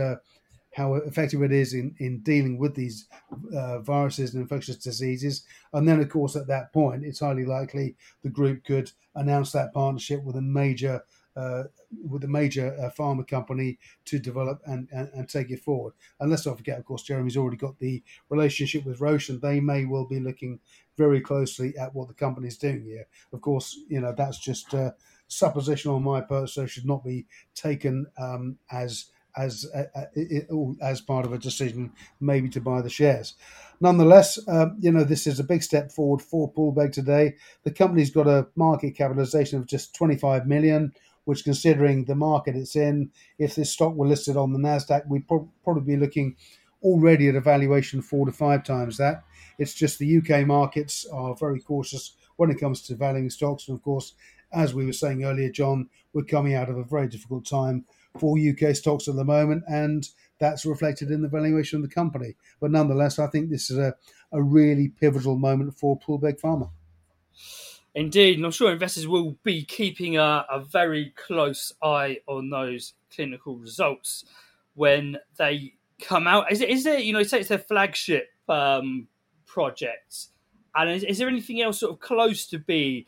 how 0.73 0.95
effective 0.95 1.43
it 1.43 1.51
is 1.51 1.73
in, 1.73 1.93
in 1.99 2.19
dealing 2.19 2.57
with 2.57 2.75
these 2.75 3.07
uh, 3.55 3.79
viruses 3.79 4.33
and 4.33 4.41
infectious 4.41 4.77
diseases. 4.77 5.43
And 5.73 5.87
then, 5.87 5.99
of 5.99 6.09
course, 6.09 6.35
at 6.35 6.47
that 6.47 6.71
point, 6.71 7.03
it's 7.03 7.19
highly 7.19 7.45
likely 7.45 7.95
the 8.23 8.29
group 8.29 8.63
could 8.63 8.91
announce 9.15 9.51
that 9.51 9.73
partnership 9.73 10.23
with 10.23 10.37
a 10.37 10.41
major 10.41 11.03
uh, 11.35 11.63
with 12.09 12.25
a 12.25 12.27
major 12.27 12.75
uh, 12.77 12.89
pharma 12.89 13.25
company 13.25 13.79
to 14.03 14.19
develop 14.19 14.61
and, 14.65 14.89
and, 14.91 15.09
and, 15.13 15.29
take 15.29 15.49
it 15.49 15.61
forward. 15.61 15.93
And 16.19 16.29
let's 16.29 16.45
not 16.45 16.57
forget, 16.57 16.77
of 16.77 16.83
course, 16.83 17.03
Jeremy's 17.03 17.37
already 17.37 17.55
got 17.55 17.79
the 17.79 18.03
relationship 18.29 18.85
with 18.85 18.99
Roche, 18.99 19.29
and 19.29 19.41
they 19.41 19.61
may 19.61 19.85
well 19.85 20.05
be 20.05 20.19
looking 20.19 20.59
very 20.97 21.21
closely 21.21 21.73
at 21.77 21.95
what 21.95 22.09
the 22.09 22.13
company's 22.13 22.57
doing 22.57 22.83
here. 22.83 23.07
Of 23.31 23.39
course, 23.39 23.79
you 23.87 24.01
know 24.01 24.13
that's 24.17 24.39
just 24.39 24.73
uh, 24.73 24.91
supposition 25.29 25.91
on 25.91 26.03
my 26.03 26.19
part, 26.19 26.49
so 26.49 26.63
it 26.63 26.69
should 26.69 26.85
not 26.85 27.03
be 27.03 27.25
taken 27.55 28.07
um, 28.17 28.57
as 28.69 29.05
as 29.37 29.65
uh, 29.73 29.83
uh 29.95 30.73
as 30.81 31.01
part 31.01 31.25
of 31.25 31.33
a 31.33 31.37
decision 31.37 31.91
maybe 32.19 32.49
to 32.49 32.61
buy 32.61 32.81
the 32.81 32.89
shares. 32.89 33.35
Nonetheless, 33.79 34.39
um, 34.47 34.77
you 34.79 34.91
know 34.91 35.03
this 35.03 35.25
is 35.25 35.39
a 35.39 35.43
big 35.43 35.63
step 35.63 35.91
forward 35.91 36.21
for 36.21 36.51
Poolbeg 36.51 36.91
today. 36.91 37.35
The 37.63 37.71
company's 37.71 38.11
got 38.11 38.27
a 38.27 38.47
market 38.55 38.95
capitalization 38.95 39.59
of 39.59 39.65
just 39.65 39.95
25 39.95 40.45
million, 40.45 40.93
which, 41.25 41.43
considering 41.43 42.05
the 42.05 42.15
market 42.15 42.55
it's 42.55 42.75
in, 42.75 43.11
if 43.39 43.55
this 43.55 43.71
stock 43.71 43.95
were 43.95 44.07
listed 44.07 44.37
on 44.37 44.53
the 44.53 44.59
Nasdaq, 44.59 45.07
we'd 45.07 45.27
pro- 45.27 45.49
probably 45.63 45.95
be 45.95 45.99
looking 45.99 46.35
already 46.83 47.27
at 47.29 47.35
a 47.35 47.41
valuation 47.41 48.01
four 48.01 48.25
to 48.25 48.31
five 48.31 48.63
times 48.63 48.97
that. 48.97 49.23
It's 49.57 49.73
just 49.73 49.99
the 49.99 50.17
UK 50.17 50.45
markets 50.45 51.05
are 51.11 51.35
very 51.35 51.59
cautious 51.59 52.15
when 52.37 52.49
it 52.49 52.59
comes 52.59 52.81
to 52.83 52.95
valuing 52.95 53.29
stocks, 53.29 53.67
and 53.67 53.77
of 53.77 53.83
course, 53.83 54.13
as 54.53 54.73
we 54.73 54.85
were 54.85 54.93
saying 54.93 55.23
earlier, 55.23 55.49
John, 55.49 55.89
we're 56.13 56.23
coming 56.23 56.53
out 56.53 56.69
of 56.69 56.77
a 56.77 56.83
very 56.83 57.07
difficult 57.07 57.45
time 57.45 57.85
for 58.19 58.37
UK 58.37 58.75
stocks 58.75 59.07
at 59.07 59.15
the 59.15 59.23
moment, 59.23 59.63
and 59.67 60.07
that's 60.39 60.65
reflected 60.65 61.11
in 61.11 61.21
the 61.21 61.27
valuation 61.27 61.77
of 61.77 61.87
the 61.87 61.93
company. 61.93 62.35
But 62.59 62.71
nonetheless, 62.71 63.19
I 63.19 63.27
think 63.27 63.49
this 63.49 63.69
is 63.69 63.77
a, 63.77 63.95
a 64.31 64.41
really 64.41 64.89
pivotal 64.89 65.37
moment 65.37 65.77
for 65.77 65.99
Poolbeg 65.99 66.39
Pharma. 66.39 66.69
Indeed, 67.93 68.37
and 68.37 68.45
I'm 68.45 68.51
sure 68.51 68.71
investors 68.71 69.07
will 69.07 69.37
be 69.43 69.63
keeping 69.63 70.17
a, 70.17 70.45
a 70.49 70.61
very 70.61 71.13
close 71.17 71.73
eye 71.83 72.19
on 72.27 72.49
those 72.49 72.93
clinical 73.13 73.57
results 73.57 74.23
when 74.75 75.17
they 75.37 75.73
come 76.01 76.25
out. 76.25 76.51
Is 76.51 76.61
it, 76.61 76.69
is 76.69 76.85
it 76.85 77.03
you 77.03 77.13
know, 77.13 77.23
say 77.23 77.41
it's 77.41 77.49
their 77.49 77.59
flagship 77.59 78.29
um, 78.47 79.07
project, 79.45 80.27
and 80.73 80.89
is, 80.89 81.03
is, 81.03 81.17
there 81.17 81.27
anything 81.27 81.61
else 81.61 81.81
sort 81.81 81.91
of 81.91 81.99
close 81.99 82.47
to 82.47 82.59
be 82.59 83.07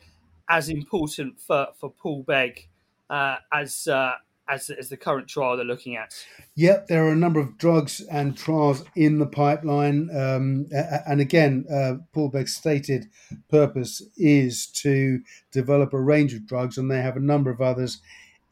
as 0.50 0.68
important 0.68 1.40
for, 1.40 1.68
for 1.78 1.90
Poolbeg 1.92 2.66
uh, 3.08 3.36
as 3.52 3.88
uh, 3.88 4.12
as, 4.48 4.70
as 4.70 4.88
the 4.88 4.96
current 4.96 5.28
trial 5.28 5.56
they're 5.56 5.64
looking 5.64 5.96
at? 5.96 6.14
Yep, 6.54 6.88
there 6.88 7.04
are 7.06 7.12
a 7.12 7.16
number 7.16 7.40
of 7.40 7.58
drugs 7.58 8.00
and 8.00 8.36
trials 8.36 8.84
in 8.94 9.18
the 9.18 9.26
pipeline. 9.26 10.10
Um, 10.14 10.66
and 11.06 11.20
again, 11.20 11.64
uh, 11.70 11.94
Poolbeg's 12.14 12.54
stated 12.54 13.06
purpose 13.48 14.02
is 14.16 14.66
to 14.66 15.20
develop 15.52 15.92
a 15.92 16.00
range 16.00 16.34
of 16.34 16.46
drugs, 16.46 16.78
and 16.78 16.90
they 16.90 17.00
have 17.00 17.16
a 17.16 17.20
number 17.20 17.50
of 17.50 17.60
others 17.60 18.00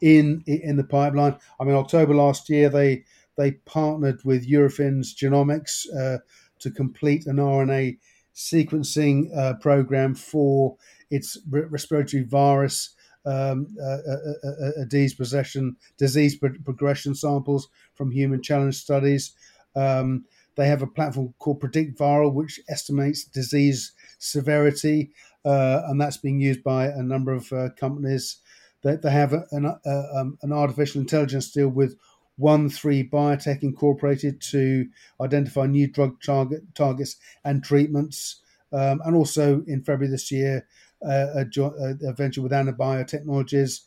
in 0.01 0.43
in 0.47 0.77
the 0.77 0.85
pipeline. 0.85 1.37
I 1.61 1.65
mean, 1.65 1.77
October 1.77 2.15
last 2.15 2.49
year, 2.49 2.69
they 2.69 3.05
they 3.37 3.53
partnered 3.53 4.25
with 4.25 4.49
Eurofins 4.49 5.15
Genomics 5.15 5.87
uh, 5.97 6.19
to 6.59 6.71
complete 6.71 7.27
an 7.27 7.37
RNA 7.37 7.99
sequencing 8.35 9.37
uh, 9.37 9.55
program 9.55 10.15
for 10.15 10.77
its 11.11 11.39
respiratory 11.49 12.23
virus 12.23 12.95
um, 13.25 13.69
uh, 13.81 13.99
uh, 14.49 14.85
disease 14.89 15.15
possession, 15.15 15.77
disease 15.97 16.37
progression 16.37 17.15
samples 17.15 17.69
from 17.95 18.11
human 18.11 18.43
challenge 18.43 18.77
studies. 18.77 19.33
Um, 19.75 20.25
they 20.57 20.67
have 20.67 20.83
a 20.83 20.87
platform 20.87 21.35
called 21.39 21.61
Predict 21.61 21.99
Viral, 21.99 22.33
which 22.33 22.61
estimates 22.69 23.25
disease 23.25 23.93
severity, 24.19 25.13
uh, 25.45 25.83
and 25.87 26.01
that's 26.01 26.19
being 26.19 26.41
used 26.41 26.63
by 26.63 26.87
a 26.87 27.03
number 27.03 27.33
of 27.33 27.53
uh, 27.53 27.71
companies. 27.79 28.39
They, 28.83 28.97
they 28.97 29.11
have 29.11 29.33
an, 29.51 29.67
uh, 29.67 30.03
um, 30.15 30.39
an 30.43 30.53
artificial 30.53 31.01
intelligence 31.01 31.51
deal 31.51 31.69
with 31.69 31.97
One3 32.39 33.09
Biotech 33.09 33.63
Incorporated 33.63 34.41
to 34.51 34.89
identify 35.21 35.67
new 35.67 35.87
drug 35.87 36.21
target, 36.23 36.75
targets 36.75 37.17
and 37.45 37.63
treatments. 37.63 38.41
Um, 38.73 39.03
and 39.05 39.15
also 39.15 39.63
in 39.67 39.83
February 39.83 40.11
this 40.11 40.31
year, 40.33 40.67
a, 41.05 41.47
a, 42.09 42.13
venture 42.13 42.43
with 42.43 42.53
AnaBio 42.53 43.07
Technologies 43.07 43.83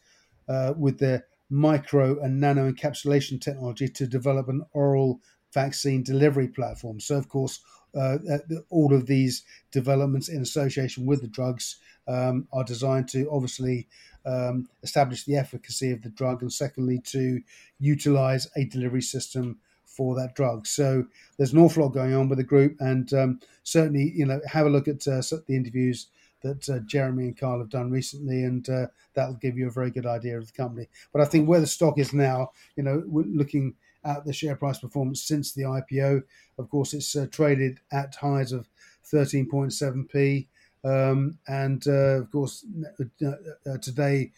uh, 0.47 0.73
with 0.78 0.99
their 0.99 1.25
micro 1.49 2.19
and 2.21 2.39
nano 2.39 2.71
encapsulation 2.71 3.39
technology 3.39 3.88
to 3.88 4.08
develop 4.08 4.49
an 4.49 4.63
oral 4.73 5.21
vaccine 5.54 6.04
delivery 6.04 6.47
platform. 6.47 6.99
So, 6.99 7.15
of 7.15 7.30
course, 7.30 7.62
uh, 7.95 8.17
uh 8.30 8.39
all 8.69 8.93
of 8.93 9.06
these 9.06 9.43
developments 9.71 10.28
in 10.28 10.41
association 10.41 11.06
with 11.06 11.21
the 11.21 11.28
drugs 11.28 11.78
um, 12.08 12.47
are 12.51 12.63
designed 12.63 13.08
to 13.10 13.30
obviously 13.32 13.88
um, 14.25 14.67
establish 14.84 15.23
the 15.23 15.38
efficacy 15.38 15.91
of 15.91 16.01
the 16.01 16.10
drug 16.10 16.41
and, 16.41 16.51
secondly, 16.51 16.99
to 17.06 17.41
utilize 17.80 18.47
a 18.56 18.65
delivery 18.65 19.01
system 19.01 19.60
for 19.86 20.15
that 20.15 20.36
drug. 20.36 20.67
So 20.67 21.06
there's 21.38 21.54
an 21.54 21.60
awful 21.60 21.84
lot 21.84 21.93
going 21.93 22.13
on 22.13 22.28
with 22.28 22.38
the 22.38 22.43
group, 22.43 22.75
and 22.80 23.12
um, 23.13 23.39
certainly, 23.63 24.12
you 24.15 24.25
know, 24.25 24.41
have 24.47 24.65
a 24.65 24.69
look 24.69 24.88
at 24.88 25.08
uh, 25.08 25.21
the 25.47 25.56
interviews 25.56 26.08
that 26.45 26.69
uh, 26.69 26.79
Jeremy 26.86 27.25
and 27.25 27.38
Carl 27.38 27.60
have 27.60 27.69
done 27.69 27.89
recently, 27.89 28.43
and 28.43 28.67
uh, 28.69 28.86
that'll 29.15 29.34
give 29.36 29.58
you 29.58 29.67
a 29.67 29.71
very 29.71 29.89
good 29.89 30.05
idea 30.05 30.38
of 30.38 30.45
the 30.45 30.53
company. 30.53 30.88
But 31.12 31.21
I 31.21 31.25
think 31.25 31.49
where 31.49 31.60
the 31.60 31.67
stock 31.67 31.97
is 31.97 32.13
now, 32.13 32.51
you 32.75 32.84
know, 32.84 33.03
looking 33.08 33.73
at 34.03 34.23
the 34.25 34.31
share 34.31 34.55
price 34.55 34.77
performance 34.77 35.23
since 35.23 35.53
the 35.53 35.63
IPO, 35.63 36.21
of 36.60 36.69
course, 36.69 36.93
it's 36.93 37.15
uh, 37.15 37.25
traded 37.31 37.79
at 37.91 38.15
highs 38.15 38.51
of 38.51 38.69
13.7p. 39.12 40.47
Um, 40.84 41.39
and 41.47 41.86
uh, 41.88 42.21
of 42.21 42.31
course, 42.31 42.63
uh, 43.25 43.31
uh, 43.67 43.77
today 43.79 44.31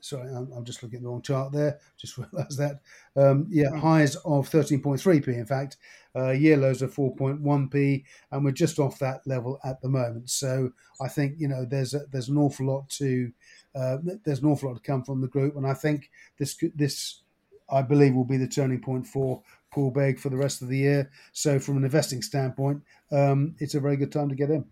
sorry, 0.00 0.28
I'm, 0.30 0.50
I'm, 0.52 0.64
just 0.64 0.82
looking 0.82 0.98
at 0.98 1.02
the 1.02 1.08
wrong 1.08 1.22
chart 1.22 1.52
there. 1.52 1.78
Just 1.96 2.18
realised 2.32 2.58
that. 2.58 2.80
Um, 3.16 3.46
yeah, 3.50 3.76
highs 3.76 4.16
of 4.16 4.48
13.3p, 4.48 5.28
in 5.28 5.46
fact, 5.46 5.76
uh, 6.16 6.30
year 6.30 6.56
lows 6.56 6.82
of 6.82 6.94
4.1p, 6.94 8.04
and 8.30 8.44
we're 8.44 8.50
just 8.50 8.78
off 8.78 8.98
that 8.98 9.26
level 9.26 9.58
at 9.64 9.80
the 9.80 9.88
moment. 9.88 10.30
So 10.30 10.72
I 11.00 11.08
think 11.08 11.34
you 11.38 11.48
know 11.48 11.64
there's 11.64 11.94
a, 11.94 12.00
there's 12.10 12.28
an 12.28 12.38
awful 12.38 12.66
lot 12.66 12.88
to 12.90 13.32
uh, 13.74 13.98
there's 14.24 14.40
an 14.40 14.48
awful 14.48 14.70
lot 14.70 14.76
to 14.76 14.82
come 14.82 15.04
from 15.04 15.20
the 15.20 15.28
group, 15.28 15.56
and 15.56 15.66
I 15.66 15.74
think 15.74 16.10
this 16.38 16.56
this 16.74 17.22
I 17.70 17.82
believe 17.82 18.14
will 18.14 18.24
be 18.24 18.38
the 18.38 18.48
turning 18.48 18.80
point 18.80 19.06
for 19.06 19.42
Poolbeg 19.74 20.18
for 20.18 20.30
the 20.30 20.36
rest 20.36 20.62
of 20.62 20.68
the 20.68 20.78
year. 20.78 21.10
So 21.32 21.58
from 21.58 21.76
an 21.76 21.84
investing 21.84 22.22
standpoint, 22.22 22.82
um, 23.12 23.54
it's 23.58 23.74
a 23.74 23.80
very 23.80 23.96
good 23.96 24.12
time 24.12 24.28
to 24.28 24.34
get 24.34 24.50
in. 24.50 24.64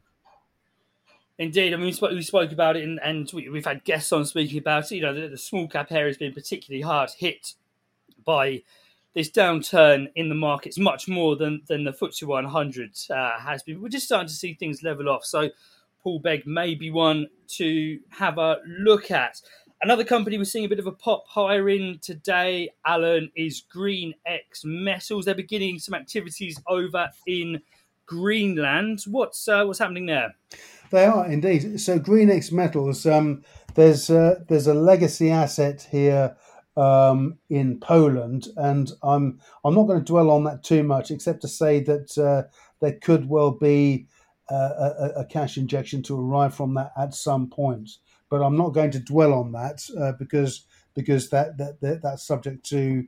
Indeed, 1.38 1.74
I 1.74 1.76
mean, 1.76 1.86
we 1.86 1.92
spoke, 1.92 2.12
we 2.12 2.22
spoke 2.22 2.52
about 2.52 2.76
it, 2.76 2.84
and, 2.84 2.98
and 3.02 3.30
we, 3.34 3.44
have 3.56 3.66
had 3.66 3.84
guests 3.84 4.10
on 4.10 4.24
speaking 4.24 4.58
about 4.58 4.90
it. 4.90 4.96
You 4.96 5.02
know, 5.02 5.14
the, 5.14 5.28
the 5.28 5.38
small 5.38 5.68
cap 5.68 5.92
area 5.92 6.06
has 6.06 6.16
been 6.16 6.32
particularly 6.32 6.80
hard 6.80 7.10
hit 7.10 7.54
by 8.24 8.62
this 9.12 9.30
downturn 9.30 10.08
in 10.14 10.28
the 10.28 10.34
markets, 10.34 10.78
much 10.78 11.08
more 11.08 11.36
than 11.36 11.62
than 11.66 11.84
the 11.84 11.92
FTSE 11.92 12.22
100 12.22 12.90
uh, 13.10 13.38
has 13.40 13.62
been. 13.62 13.82
We're 13.82 13.88
just 13.88 14.06
starting 14.06 14.28
to 14.28 14.34
see 14.34 14.54
things 14.54 14.82
level 14.82 15.08
off. 15.10 15.24
So, 15.24 15.50
Poolbeg 16.04 16.46
may 16.46 16.74
be 16.74 16.90
one 16.90 17.26
to 17.48 17.98
have 18.10 18.38
a 18.38 18.58
look 18.66 19.10
at. 19.10 19.40
Another 19.82 20.04
company 20.04 20.38
we're 20.38 20.44
seeing 20.44 20.64
a 20.64 20.68
bit 20.68 20.78
of 20.78 20.86
a 20.86 20.92
pop 20.92 21.26
higher 21.28 21.68
in 21.68 21.98
today, 22.00 22.70
Alan, 22.86 23.30
is 23.36 23.60
Green 23.60 24.14
X 24.24 24.62
Metals. 24.64 25.26
They're 25.26 25.34
beginning 25.34 25.80
some 25.80 25.94
activities 25.94 26.58
over 26.66 27.10
in 27.26 27.60
Greenland. 28.06 29.02
What's 29.06 29.46
uh, 29.48 29.64
what's 29.64 29.78
happening 29.78 30.06
there? 30.06 30.34
They 30.90 31.04
are 31.04 31.26
indeed. 31.26 31.80
So 31.80 31.98
GreenX 31.98 32.52
Metals, 32.52 33.06
um, 33.06 33.42
there's 33.74 34.10
uh, 34.10 34.40
there's 34.48 34.66
a 34.66 34.74
legacy 34.74 35.30
asset 35.30 35.86
here 35.90 36.36
um, 36.76 37.38
in 37.48 37.80
Poland, 37.80 38.48
and 38.56 38.90
I'm 39.02 39.40
I'm 39.64 39.74
not 39.74 39.84
going 39.84 40.00
to 40.00 40.04
dwell 40.04 40.30
on 40.30 40.44
that 40.44 40.62
too 40.62 40.82
much, 40.82 41.10
except 41.10 41.42
to 41.42 41.48
say 41.48 41.80
that 41.80 42.18
uh, 42.18 42.48
there 42.80 42.98
could 43.00 43.28
well 43.28 43.50
be 43.50 44.06
uh, 44.50 44.92
a, 44.98 45.20
a, 45.20 45.24
cash 45.24 45.56
injection 45.56 46.02
to 46.04 46.20
arrive 46.20 46.54
from 46.54 46.74
that 46.74 46.92
at 46.96 47.14
some 47.14 47.48
point. 47.48 47.90
But 48.30 48.42
I'm 48.42 48.56
not 48.56 48.74
going 48.74 48.92
to 48.92 49.00
dwell 49.00 49.34
on 49.34 49.52
that 49.52 49.82
uh, 49.98 50.12
because 50.12 50.66
because 50.94 51.30
that, 51.30 51.58
that, 51.58 51.80
that 51.80 52.02
that's 52.02 52.26
subject 52.26 52.64
to 52.70 53.04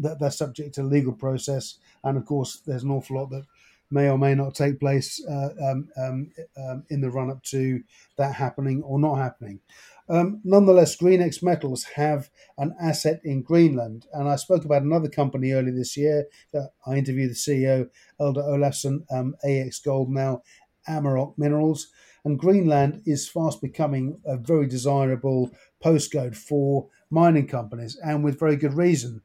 that 0.00 0.18
that's 0.20 0.38
subject 0.38 0.74
to 0.74 0.82
legal 0.82 1.12
process, 1.12 1.78
and 2.04 2.16
of 2.16 2.24
course 2.24 2.62
there's 2.66 2.82
an 2.82 2.90
awful 2.90 3.16
lot 3.16 3.30
that 3.30 3.44
may 3.90 4.08
or 4.08 4.18
may 4.18 4.34
not 4.34 4.54
take 4.54 4.80
place 4.80 5.24
uh, 5.28 5.50
um, 5.62 5.88
um, 5.96 6.30
um, 6.56 6.84
in 6.90 7.00
the 7.00 7.10
run 7.10 7.30
up 7.30 7.42
to 7.44 7.80
that 8.18 8.34
happening 8.34 8.82
or 8.82 8.98
not 8.98 9.16
happening. 9.16 9.60
Um, 10.08 10.40
nonetheless, 10.44 10.96
GreenX 10.96 11.42
Metals 11.42 11.84
have 11.96 12.30
an 12.58 12.74
asset 12.80 13.20
in 13.24 13.42
Greenland, 13.42 14.06
and 14.12 14.28
I 14.28 14.36
spoke 14.36 14.64
about 14.64 14.82
another 14.82 15.08
company 15.08 15.52
earlier 15.52 15.74
this 15.74 15.96
year. 15.96 16.26
Uh, 16.54 16.66
I 16.86 16.96
interviewed 16.96 17.30
the 17.30 17.34
CEO, 17.34 17.88
Eldur 18.20 18.46
Olafsson, 18.46 19.04
um, 19.10 19.34
AEX 19.44 19.80
Gold, 19.80 20.10
now 20.10 20.42
Amaroq 20.88 21.36
Minerals, 21.36 21.88
and 22.24 22.38
Greenland 22.38 23.02
is 23.04 23.28
fast 23.28 23.60
becoming 23.60 24.20
a 24.24 24.36
very 24.36 24.68
desirable 24.68 25.50
postcode 25.84 26.36
for 26.36 26.88
mining 27.10 27.48
companies, 27.48 27.98
and 28.04 28.22
with 28.22 28.38
very 28.38 28.56
good 28.56 28.74
reason. 28.74 29.22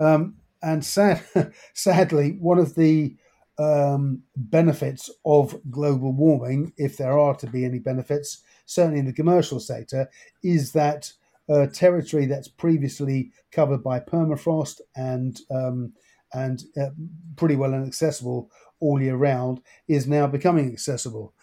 Um, 0.00 0.36
and 0.62 0.84
sad, 0.84 1.24
sadly, 1.74 2.36
one 2.40 2.58
of 2.58 2.74
the 2.74 3.16
um, 3.62 4.22
benefits 4.34 5.10
of 5.24 5.60
global 5.70 6.12
warming, 6.12 6.72
if 6.76 6.96
there 6.96 7.18
are 7.18 7.34
to 7.36 7.46
be 7.46 7.64
any 7.64 7.78
benefits, 7.78 8.42
certainly 8.66 8.98
in 8.98 9.06
the 9.06 9.12
commercial 9.12 9.60
sector, 9.60 10.08
is 10.42 10.72
that 10.72 11.12
uh, 11.48 11.66
territory 11.66 12.26
that's 12.26 12.48
previously 12.48 13.30
covered 13.50 13.82
by 13.82 14.00
permafrost 14.00 14.80
and 14.96 15.40
um, 15.50 15.92
and 16.34 16.64
uh, 16.80 16.88
pretty 17.36 17.56
well 17.56 17.74
inaccessible 17.74 18.50
all 18.80 19.00
year 19.02 19.16
round 19.16 19.60
is 19.86 20.08
now 20.08 20.26
becoming 20.26 20.72
accessible. 20.72 21.34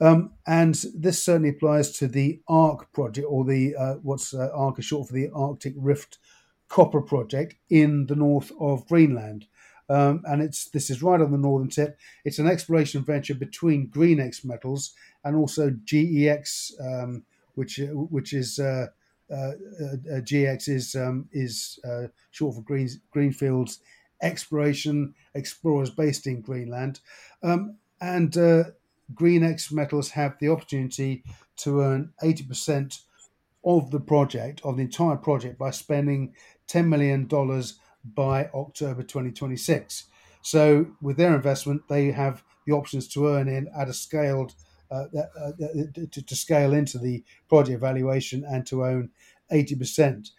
Um, 0.00 0.32
and 0.46 0.74
this 0.94 1.24
certainly 1.24 1.48
applies 1.48 1.90
to 1.98 2.06
the 2.06 2.40
ARC 2.48 2.92
project, 2.92 3.26
or 3.28 3.44
the 3.44 3.74
uh, 3.74 3.94
what's 4.02 4.32
uh, 4.34 4.50
ARC 4.54 4.78
is 4.78 4.84
short 4.84 5.08
for 5.08 5.14
the 5.14 5.30
Arctic 5.34 5.74
Rift 5.76 6.18
Copper 6.68 7.00
Project 7.00 7.54
in 7.70 8.06
the 8.06 8.16
north 8.16 8.52
of 8.60 8.86
Greenland. 8.86 9.46
Um, 9.88 10.22
and 10.24 10.42
it's 10.42 10.68
this 10.70 10.90
is 10.90 11.02
right 11.02 11.20
on 11.20 11.30
the 11.30 11.38
northern 11.38 11.68
tip. 11.68 11.98
It's 12.24 12.38
an 12.38 12.48
exploration 12.48 13.04
venture 13.04 13.34
between 13.34 13.88
GreenX 13.88 14.44
Metals 14.44 14.94
and 15.24 15.36
also 15.36 15.70
GEX, 15.70 16.72
um, 16.80 17.24
which 17.54 17.80
which 17.92 18.32
is 18.32 18.58
uh, 18.58 18.88
uh, 19.30 19.34
uh, 19.34 20.20
GX 20.20 20.68
is 20.68 20.94
um, 20.94 21.28
is 21.32 21.78
uh, 21.84 22.08
short 22.30 22.54
for 22.56 22.62
Green, 22.62 22.88
Greenfields 23.10 23.80
Exploration 24.22 25.14
Explorers 25.34 25.90
based 25.90 26.26
in 26.26 26.40
Greenland, 26.40 27.00
um, 27.42 27.76
and 28.00 28.36
uh, 28.36 28.64
GreenX 29.14 29.72
Metals 29.72 30.10
have 30.10 30.36
the 30.38 30.48
opportunity 30.48 31.24
to 31.58 31.80
earn 31.80 32.12
eighty 32.22 32.44
percent 32.44 33.00
of 33.64 33.90
the 33.90 34.00
project 34.00 34.60
of 34.64 34.76
the 34.76 34.82
entire 34.82 35.16
project 35.16 35.58
by 35.58 35.70
spending 35.70 36.34
ten 36.68 36.88
million 36.88 37.26
dollars 37.26 37.78
by 38.14 38.48
October 38.54 39.02
2026. 39.02 40.04
So, 40.42 40.86
with 41.00 41.16
their 41.16 41.34
investment, 41.34 41.82
they 41.88 42.12
have 42.12 42.44
the 42.66 42.72
options 42.72 43.08
to 43.08 43.28
earn 43.28 43.48
in 43.48 43.68
at 43.76 43.88
a 43.88 43.92
scaled 43.92 44.54
uh, 44.90 45.06
uh, 45.18 45.52
to, 46.12 46.22
to, 46.22 46.36
scale 46.36 46.72
into 46.72 46.98
the 46.98 47.24
project 47.48 47.80
valuation 47.80 48.44
and 48.44 48.64
to 48.66 48.84
own 48.84 49.10
80%. 49.50 50.30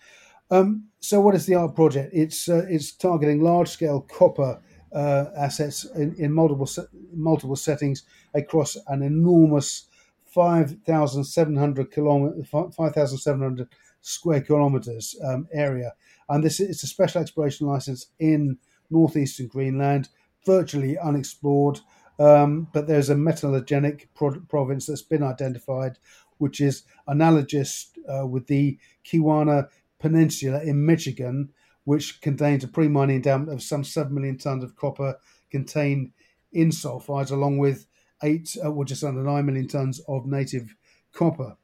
Um, 0.50 0.86
so, 1.02 1.20
what 1.20 1.36
is 1.36 1.46
the 1.46 1.56
ARC 1.56 1.76
project? 1.76 2.12
It's 2.14 2.48
uh, 2.48 2.66
it's 2.70 2.94
targeting 2.94 3.42
large 3.42 3.68
scale 3.68 4.00
copper 4.02 4.62
uh, 4.94 5.26
assets 5.36 5.86
in, 5.96 6.16
in 6.18 6.32
multiple 6.32 6.70
multiple 7.14 7.58
settings 7.58 8.04
across 8.34 8.78
an 8.88 9.02
enormous 9.02 9.88
5,700 10.28 11.92
kilometer 11.92 12.44
5,700 12.46 13.68
square 14.02 14.42
kilometers 14.42 15.16
um, 15.24 15.48
area, 15.54 15.94
and 16.30 16.44
this 16.44 16.60
is 16.60 16.84
a 16.84 16.88
special 16.88 17.22
exploration 17.22 17.68
license 17.68 18.08
in 18.20 18.58
northeastern 18.90 19.48
Greenland, 19.48 20.10
virtually 20.46 20.98
unexplored. 20.98 21.80
Um, 22.20 22.68
but 22.74 22.88
there's 22.88 23.12
a 23.12 23.16
metallogenic 23.16 24.08
pro- 24.16 24.40
province 24.40 24.88
that's 24.88 25.04
been 25.04 25.24
identified, 25.24 26.00
which 26.40 26.60
is 26.62 26.84
analogous 27.06 27.92
uh, 28.12 28.26
with 28.26 28.48
the 28.48 28.80
Keweenaw 29.06 29.68
Peninsula 30.00 30.62
in 30.64 30.86
Michigan, 30.86 31.50
which 31.84 32.20
contains 32.22 32.64
a 32.64 32.68
pre-mining 32.68 33.18
endowment 33.18 33.52
of 33.52 33.62
some 33.62 33.84
seven 33.84 34.16
million 34.16 34.38
tons 34.38 34.64
of 34.64 34.76
copper 34.76 35.18
contained 35.52 36.12
in 36.52 36.70
sulfides, 36.70 37.32
along 37.32 37.60
with 37.60 37.86
eight, 38.24 38.58
uh, 38.64 38.70
or 38.70 38.84
just 38.84 39.04
under 39.04 39.22
nine 39.22 39.46
million 39.46 39.68
tons 39.68 40.02
of 40.08 40.26
native 40.26 40.76
copper. 41.14 41.56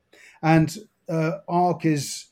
And 0.41 0.77
uh, 1.09 1.39
ARC 1.47 1.85
is 1.85 2.25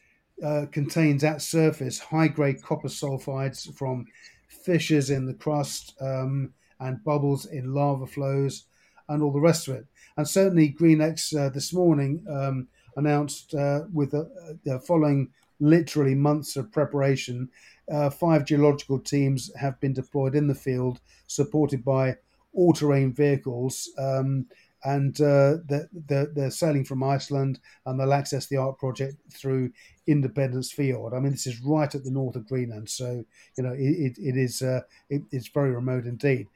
uh, 0.44 0.66
contains 0.72 1.24
at 1.24 1.42
surface 1.42 2.00
high-grade 2.00 2.64
copper 2.64 2.88
sulfides 2.88 3.72
from 3.76 4.06
fissures 4.48 5.10
in 5.10 5.26
the 5.26 5.34
crust 5.34 5.96
um, 6.02 6.52
and 6.80 7.04
bubbles 7.04 7.46
in 7.46 7.74
lava 7.74 8.08
flows 8.08 8.66
and 9.08 9.22
all 9.22 9.32
the 9.32 9.40
rest 9.40 9.68
of 9.68 9.76
it. 9.76 9.86
And 10.18 10.28
certainly, 10.28 10.76
GreenX 10.78 11.38
uh, 11.38 11.50
this 11.50 11.74
morning 11.74 12.26
um, 12.30 12.68
announced 12.98 13.54
uh, 13.54 13.82
with 13.94 14.12
the 14.12 14.80
following 14.88 15.30
literally 15.60 16.16
months 16.16 16.56
of 16.56 16.72
preparation, 16.72 17.50
uh, 17.92 18.10
five 18.10 18.46
geological 18.46 19.00
teams 19.00 19.52
have 19.56 19.80
been 19.80 19.94
deployed 19.94 20.36
in 20.36 20.48
the 20.48 20.56
field, 20.56 21.00
supported 21.28 21.86
by 21.86 22.18
all-terrain 22.54 23.14
vehicles. 23.14 23.90
Um, 23.98 24.48
and 24.84 25.20
uh, 25.22 25.58
they're, 25.67 26.28
they're, 26.34 26.52
sailing 26.52 26.84
from 26.84 27.04
Iceland 27.04 27.60
and 27.86 28.00
they'll 28.00 28.13
access 28.13 28.48
the 28.48 28.58
ARC 28.58 28.80
project 28.80 29.15
through 29.32 29.72
Independence 30.08 30.72
Fjord. 30.72 31.13
I 31.13 31.20
mean, 31.20 31.32
this 31.32 31.48
is 31.48 31.62
right 31.62 31.94
at 31.94 32.04
the 32.04 32.12
north 32.12 32.36
of 32.36 32.48
Greenland, 32.48 32.89
so 32.89 33.24
you 33.58 33.63
know 33.63 33.74
it, 33.78 34.17
it 34.17 34.38
is 34.38 34.62
uh, 34.62 34.82
it, 35.10 35.22
it's 35.32 35.48
very 35.48 35.72
remote 35.72 36.06
indeed. 36.06 36.48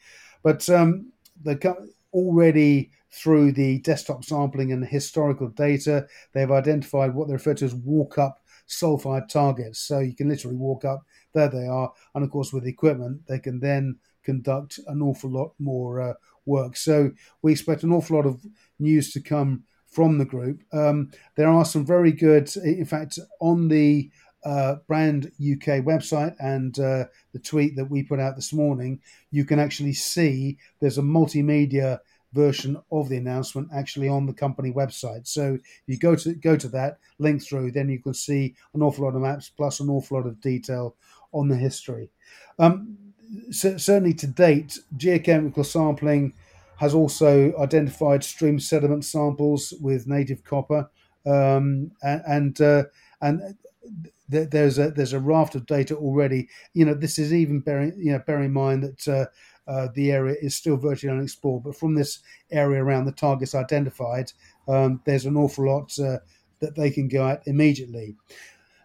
But 0.43 0.67
um, 0.69 1.11
the 1.43 1.89
already 2.13 2.91
through 3.11 3.51
the 3.53 3.79
desktop 3.79 4.25
sampling 4.25 4.71
and 4.71 4.85
historical 4.85 5.47
data, 5.49 6.07
they've 6.33 6.51
identified 6.51 7.13
what 7.13 7.27
they 7.27 7.33
refer 7.33 7.53
to 7.53 7.65
as 7.65 7.73
walk 7.73 8.17
up 8.17 8.41
sulfide 8.67 9.29
targets. 9.29 9.79
So 9.79 9.99
you 9.99 10.15
can 10.15 10.29
literally 10.29 10.57
walk 10.57 10.83
up, 10.85 11.05
there 11.33 11.49
they 11.49 11.67
are, 11.67 11.91
and 12.13 12.23
of 12.23 12.31
course 12.31 12.51
with 12.51 12.63
the 12.63 12.69
equipment 12.69 13.21
they 13.27 13.39
can 13.39 13.59
then 13.59 13.97
conduct 14.23 14.79
an 14.87 15.01
awful 15.01 15.29
lot 15.29 15.53
more 15.59 16.01
uh, 16.01 16.13
work. 16.45 16.77
So 16.77 17.11
we 17.41 17.51
expect 17.51 17.83
an 17.83 17.91
awful 17.91 18.17
lot 18.17 18.25
of 18.25 18.45
news 18.79 19.11
to 19.13 19.19
come 19.19 19.63
from 19.87 20.17
the 20.17 20.25
group. 20.25 20.61
Um, 20.73 21.11
there 21.35 21.47
are 21.47 21.65
some 21.65 21.85
very 21.85 22.11
good, 22.11 22.55
in 22.57 22.85
fact, 22.85 23.17
on 23.39 23.69
the 23.69 24.09
uh, 24.43 24.75
Brand 24.87 25.31
UK 25.39 25.81
website 25.83 26.35
and 26.39 26.77
uh, 26.79 27.05
the 27.33 27.39
tweet 27.39 27.75
that 27.75 27.89
we 27.89 28.03
put 28.03 28.19
out 28.19 28.35
this 28.35 28.53
morning, 28.53 28.99
you 29.31 29.43
can 29.43 29.59
actually 29.59 29.93
see 29.93 30.57
there's 30.79 30.99
a 30.99 31.01
multimedia 31.01 31.99
version 32.33 32.77
of 32.91 33.09
the 33.09 33.17
announcement 33.17 33.69
actually 33.73 34.09
on 34.09 34.25
the 34.25 34.33
company 34.33 34.71
website. 34.71 35.25
So 35.25 35.57
you 35.87 35.97
go 35.97 36.15
to 36.15 36.33
go 36.35 36.55
to 36.57 36.67
that 36.69 36.99
link 37.17 37.41
through, 37.41 37.71
then 37.71 37.89
you 37.89 37.99
can 37.99 38.13
see 38.13 38.55
an 38.73 38.83
awful 38.83 39.05
lot 39.05 39.15
of 39.15 39.21
maps 39.21 39.49
plus 39.49 39.79
an 39.79 39.89
awful 39.89 40.17
lot 40.17 40.27
of 40.27 40.41
detail 40.41 40.95
on 41.31 41.47
the 41.47 41.55
history. 41.55 42.09
Um, 42.59 42.97
certainly 43.51 44.13
to 44.15 44.27
date, 44.27 44.79
geochemical 44.97 45.65
sampling 45.65 46.33
has 46.77 46.93
also 46.93 47.55
identified 47.57 48.23
stream 48.23 48.59
sediment 48.59 49.05
samples 49.05 49.73
with 49.79 50.07
native 50.07 50.43
copper, 50.43 50.89
um, 51.25 51.91
and 52.01 52.21
and, 52.27 52.61
uh, 52.61 52.83
and 53.21 53.55
there's 54.27 54.79
a 54.79 54.91
there's 54.91 55.13
a 55.13 55.19
raft 55.19 55.55
of 55.55 55.65
data 55.65 55.95
already. 55.95 56.49
You 56.73 56.85
know, 56.85 56.93
this 56.93 57.17
is 57.19 57.33
even 57.33 57.59
bearing 57.59 57.93
you 57.97 58.11
know 58.11 58.19
bear 58.19 58.41
in 58.41 58.53
mind 58.53 58.83
that. 58.83 59.07
Uh, 59.07 59.25
uh, 59.67 59.87
the 59.95 60.11
area 60.11 60.35
is 60.43 60.55
still 60.55 60.77
virtually 60.77 61.11
unexplored, 61.11 61.63
but 61.63 61.75
from 61.75 61.95
this 61.95 62.19
area 62.51 62.83
around 62.83 63.05
the 63.05 63.11
targets 63.11 63.55
identified, 63.55 64.31
um, 64.67 65.01
there's 65.05 65.25
an 65.25 65.35
awful 65.35 65.65
lot 65.65 65.97
uh, 65.97 66.19
that 66.59 66.75
they 66.75 66.91
can 66.91 67.07
go 67.07 67.27
at 67.27 67.41
immediately. 67.47 68.15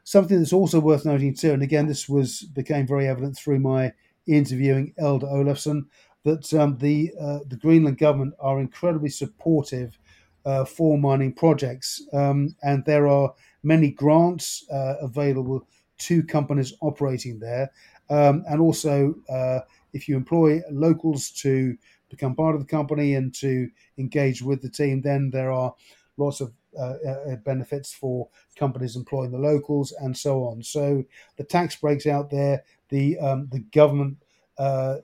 Something 0.04 0.38
that's 0.38 0.54
also 0.54 0.80
worth 0.80 1.04
noting 1.04 1.34
too, 1.34 1.52
and 1.52 1.62
again, 1.62 1.86
this 1.86 2.08
was 2.08 2.42
became 2.42 2.86
very 2.86 3.06
evident 3.06 3.36
through 3.36 3.58
my 3.58 3.92
interviewing 4.36 4.94
Eldur 4.98 5.32
Olafsson 5.32 5.86
that 6.24 6.52
um, 6.54 6.76
the 6.78 7.12
uh, 7.20 7.38
the 7.46 7.56
Greenland 7.56 7.98
government 7.98 8.34
are 8.40 8.60
incredibly 8.60 9.08
supportive 9.08 9.98
uh, 10.44 10.64
for 10.64 10.98
mining 10.98 11.32
projects, 11.32 12.02
um, 12.12 12.54
and 12.62 12.84
there 12.84 13.08
are 13.08 13.34
many 13.62 13.90
grants 13.90 14.68
uh, 14.70 14.94
available 15.00 15.66
to 15.98 16.22
companies 16.22 16.74
operating 16.80 17.38
there, 17.38 17.70
um, 18.10 18.44
and 18.48 18.60
also 18.60 19.14
uh, 19.28 19.60
if 19.92 20.08
you 20.08 20.16
employ 20.16 20.60
locals 20.70 21.30
to 21.30 21.76
become 22.08 22.34
part 22.34 22.54
of 22.54 22.60
the 22.60 22.66
company 22.66 23.14
and 23.14 23.34
to 23.34 23.68
engage 23.98 24.42
with 24.42 24.60
the 24.62 24.68
team, 24.68 25.00
then 25.00 25.30
there 25.30 25.52
are 25.52 25.74
lots 26.16 26.40
of 26.40 26.52
uh, 26.78 26.94
uh, 27.08 27.36
benefits 27.44 27.92
for 27.92 28.28
companies 28.56 28.96
employing 28.96 29.30
the 29.30 29.38
locals 29.38 29.92
and 29.92 30.16
so 30.16 30.44
on. 30.44 30.62
So 30.62 31.04
the 31.36 31.44
tax 31.44 31.76
breaks 31.76 32.06
out 32.06 32.30
there, 32.30 32.64
the 32.88 33.18
um, 33.18 33.48
the 33.50 33.60
government 33.60 34.18
uh, 34.58 34.98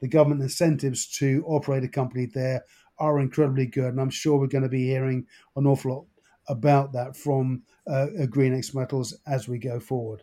the 0.00 0.08
government 0.08 0.42
incentives 0.42 1.06
to 1.18 1.44
operate 1.46 1.84
a 1.84 1.88
company 1.88 2.26
there 2.26 2.64
are 2.98 3.20
incredibly 3.20 3.66
good, 3.66 3.90
and 3.90 4.00
I'm 4.00 4.10
sure 4.10 4.38
we're 4.38 4.46
going 4.46 4.62
to 4.62 4.68
be 4.68 4.86
hearing 4.86 5.26
an 5.56 5.66
awful 5.66 5.92
lot 5.92 6.06
about 6.48 6.92
that 6.92 7.16
from 7.16 7.62
uh, 7.86 8.06
GreenX 8.20 8.74
Metals 8.74 9.16
as 9.26 9.48
we 9.48 9.58
go 9.58 9.80
forward. 9.80 10.22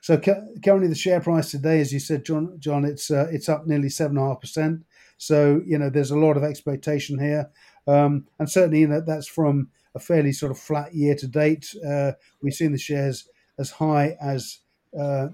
So 0.00 0.16
cu- 0.18 0.58
currently, 0.64 0.88
the 0.88 0.94
share 0.94 1.20
price 1.20 1.50
today, 1.50 1.80
as 1.80 1.92
you 1.92 1.98
said, 1.98 2.24
John, 2.24 2.56
John, 2.58 2.84
it's 2.84 3.10
uh, 3.10 3.28
it's 3.30 3.48
up 3.48 3.66
nearly 3.66 3.88
seven 3.88 4.16
and 4.16 4.26
a 4.26 4.28
half 4.28 4.40
percent. 4.40 4.84
So 5.18 5.62
you 5.66 5.78
know, 5.78 5.90
there's 5.90 6.10
a 6.10 6.18
lot 6.18 6.36
of 6.36 6.44
expectation 6.44 7.18
here, 7.18 7.50
um, 7.86 8.26
and 8.38 8.50
certainly, 8.50 8.80
you 8.80 8.88
know, 8.88 9.00
that's 9.00 9.26
from 9.26 9.68
a 9.96 9.98
fairly 9.98 10.30
sort 10.30 10.52
of 10.52 10.58
flat 10.58 10.94
year 10.94 11.14
to 11.16 11.26
date. 11.26 11.74
Uh, 11.84 12.12
we've 12.42 12.54
seen 12.54 12.70
the 12.70 12.78
shares 12.78 13.28
as 13.58 13.70
high 13.70 14.16
as 14.20 14.60
uh, 14.96 15.28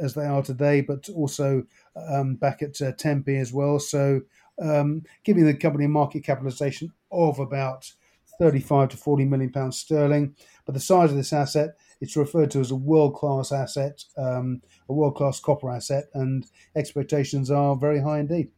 as 0.00 0.14
they 0.14 0.24
are 0.24 0.42
today, 0.42 0.80
but 0.80 1.08
also 1.10 1.62
um, 1.96 2.34
back 2.34 2.62
at 2.62 2.80
uh, 2.82 2.92
10p 2.92 3.40
as 3.40 3.52
well. 3.52 3.78
So, 3.78 4.22
um, 4.60 5.04
giving 5.24 5.46
the 5.46 5.54
company 5.54 5.86
a 5.86 5.88
market 5.88 6.24
capitalization 6.24 6.92
of 7.10 7.38
about 7.38 7.90
35 8.38 8.90
to 8.90 8.96
40 8.96 9.24
million 9.24 9.52
pounds 9.52 9.78
sterling. 9.78 10.34
But 10.66 10.74
the 10.74 10.80
size 10.80 11.10
of 11.10 11.16
this 11.16 11.32
asset, 11.32 11.76
it's 12.00 12.16
referred 12.16 12.50
to 12.52 12.60
as 12.60 12.70
a 12.70 12.76
world 12.76 13.14
class 13.14 13.52
asset, 13.52 14.04
um, 14.16 14.62
a 14.88 14.92
world 14.92 15.16
class 15.16 15.40
copper 15.40 15.70
asset, 15.70 16.04
and 16.14 16.46
expectations 16.76 17.50
are 17.50 17.76
very 17.76 18.00
high 18.00 18.18
indeed. 18.18 18.50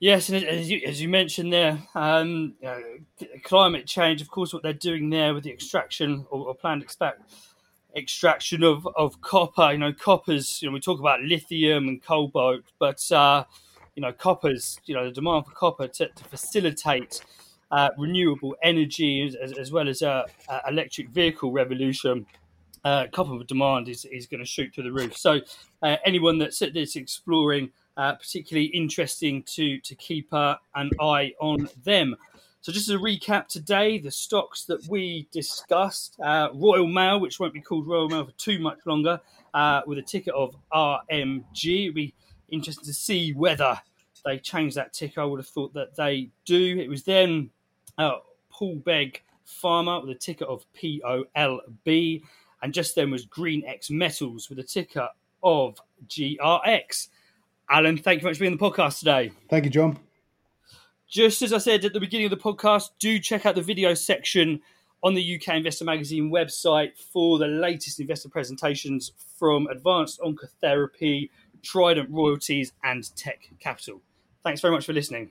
Yes, 0.00 0.30
and 0.30 0.42
as 0.42 0.70
you, 0.70 0.80
as 0.86 1.02
you 1.02 1.10
mentioned 1.10 1.52
there, 1.52 1.78
um, 1.94 2.54
know, 2.62 2.82
climate 3.44 3.86
change, 3.86 4.22
of 4.22 4.30
course, 4.30 4.50
what 4.50 4.62
they're 4.62 4.72
doing 4.72 5.10
there 5.10 5.34
with 5.34 5.44
the 5.44 5.50
extraction 5.50 6.24
or, 6.30 6.48
or 6.48 6.54
planned 6.54 6.82
expect, 6.82 7.20
extraction 7.94 8.64
of, 8.64 8.88
of 8.96 9.20
copper. 9.20 9.72
You 9.72 9.78
know, 9.78 9.92
coppers, 9.92 10.62
you 10.62 10.68
know, 10.68 10.72
we 10.72 10.80
talk 10.80 11.00
about 11.00 11.20
lithium 11.20 11.86
and 11.86 12.02
cobalt, 12.02 12.62
but, 12.78 13.12
uh, 13.12 13.44
you 13.94 14.00
know, 14.00 14.10
coppers, 14.10 14.80
you 14.86 14.94
know, 14.94 15.04
the 15.04 15.10
demand 15.10 15.44
for 15.44 15.52
copper 15.52 15.86
to, 15.86 16.08
to 16.08 16.24
facilitate 16.24 17.20
uh, 17.70 17.90
renewable 17.98 18.56
energy 18.62 19.22
as, 19.38 19.52
as 19.58 19.70
well 19.70 19.86
as 19.86 20.00
a, 20.00 20.24
a 20.48 20.60
electric 20.68 21.10
vehicle 21.10 21.52
revolution. 21.52 22.24
Uh, 22.84 23.06
copper 23.12 23.44
demand 23.44 23.86
is, 23.86 24.06
is 24.06 24.26
going 24.26 24.40
to 24.40 24.46
shoot 24.46 24.74
through 24.74 24.84
the 24.84 24.92
roof. 24.92 25.14
So, 25.14 25.40
uh, 25.82 25.96
anyone 26.06 26.38
that's, 26.38 26.60
that's 26.60 26.96
exploring, 26.96 27.70
uh, 27.96 28.14
particularly 28.14 28.66
interesting 28.66 29.42
to 29.44 29.80
to 29.80 29.94
keep 29.94 30.32
uh, 30.32 30.56
an 30.74 30.90
eye 31.00 31.32
on 31.40 31.68
them. 31.84 32.16
So, 32.62 32.72
just 32.72 32.88
as 32.90 32.94
a 32.94 32.98
recap 32.98 33.48
today, 33.48 33.98
the 33.98 34.10
stocks 34.10 34.64
that 34.64 34.86
we 34.86 35.26
discussed 35.32 36.18
uh, 36.20 36.48
Royal 36.52 36.86
Mail, 36.86 37.18
which 37.18 37.40
won't 37.40 37.54
be 37.54 37.60
called 37.60 37.86
Royal 37.86 38.08
Mail 38.08 38.26
for 38.26 38.32
too 38.32 38.58
much 38.58 38.78
longer, 38.84 39.20
uh, 39.54 39.80
with 39.86 39.98
a 39.98 40.02
ticker 40.02 40.32
of 40.32 40.54
RMG. 40.72 41.88
It'll 41.88 41.94
be 41.94 42.14
interesting 42.50 42.84
to 42.84 42.92
see 42.92 43.32
whether 43.32 43.80
they 44.24 44.38
change 44.38 44.74
that 44.74 44.92
ticker. 44.92 45.20
I 45.20 45.24
would 45.24 45.40
have 45.40 45.48
thought 45.48 45.72
that 45.74 45.96
they 45.96 46.30
do. 46.44 46.78
It 46.78 46.88
was 46.88 47.04
then 47.04 47.50
uh, 47.96 48.16
Poolbeg 48.52 49.16
Pharma 49.46 50.00
with 50.02 50.16
a 50.16 50.18
ticker 50.18 50.44
of 50.44 50.64
POLB. 50.74 52.22
And 52.62 52.74
just 52.74 52.94
then 52.94 53.10
was 53.10 53.24
GreenX 53.26 53.90
Metals 53.90 54.50
with 54.50 54.58
a 54.58 54.62
ticker 54.62 55.08
of 55.42 55.80
GRX. 56.06 57.08
Alan, 57.70 57.96
thank 57.96 58.18
you 58.18 58.22
very 58.22 58.32
much 58.32 58.38
for 58.38 58.42
being 58.42 58.52
on 58.52 58.58
the 58.58 58.64
podcast 58.64 58.98
today. 58.98 59.30
Thank 59.48 59.64
you, 59.64 59.70
John. 59.70 59.98
Just 61.08 61.40
as 61.42 61.52
I 61.52 61.58
said 61.58 61.84
at 61.84 61.92
the 61.92 62.00
beginning 62.00 62.26
of 62.26 62.30
the 62.30 62.36
podcast, 62.36 62.90
do 62.98 63.18
check 63.20 63.46
out 63.46 63.54
the 63.54 63.62
video 63.62 63.94
section 63.94 64.60
on 65.02 65.14
the 65.14 65.36
UK 65.36 65.56
Investor 65.56 65.84
Magazine 65.84 66.30
website 66.30 66.98
for 66.98 67.38
the 67.38 67.46
latest 67.46 68.00
investor 68.00 68.28
presentations 68.28 69.12
from 69.38 69.68
Advanced 69.68 70.20
Oncotherapy, 70.20 71.30
Trident 71.62 72.10
Royalties, 72.10 72.72
and 72.82 73.14
Tech 73.16 73.48
Capital. 73.60 74.00
Thanks 74.42 74.60
very 74.60 74.72
much 74.74 74.84
for 74.84 74.92
listening. 74.92 75.30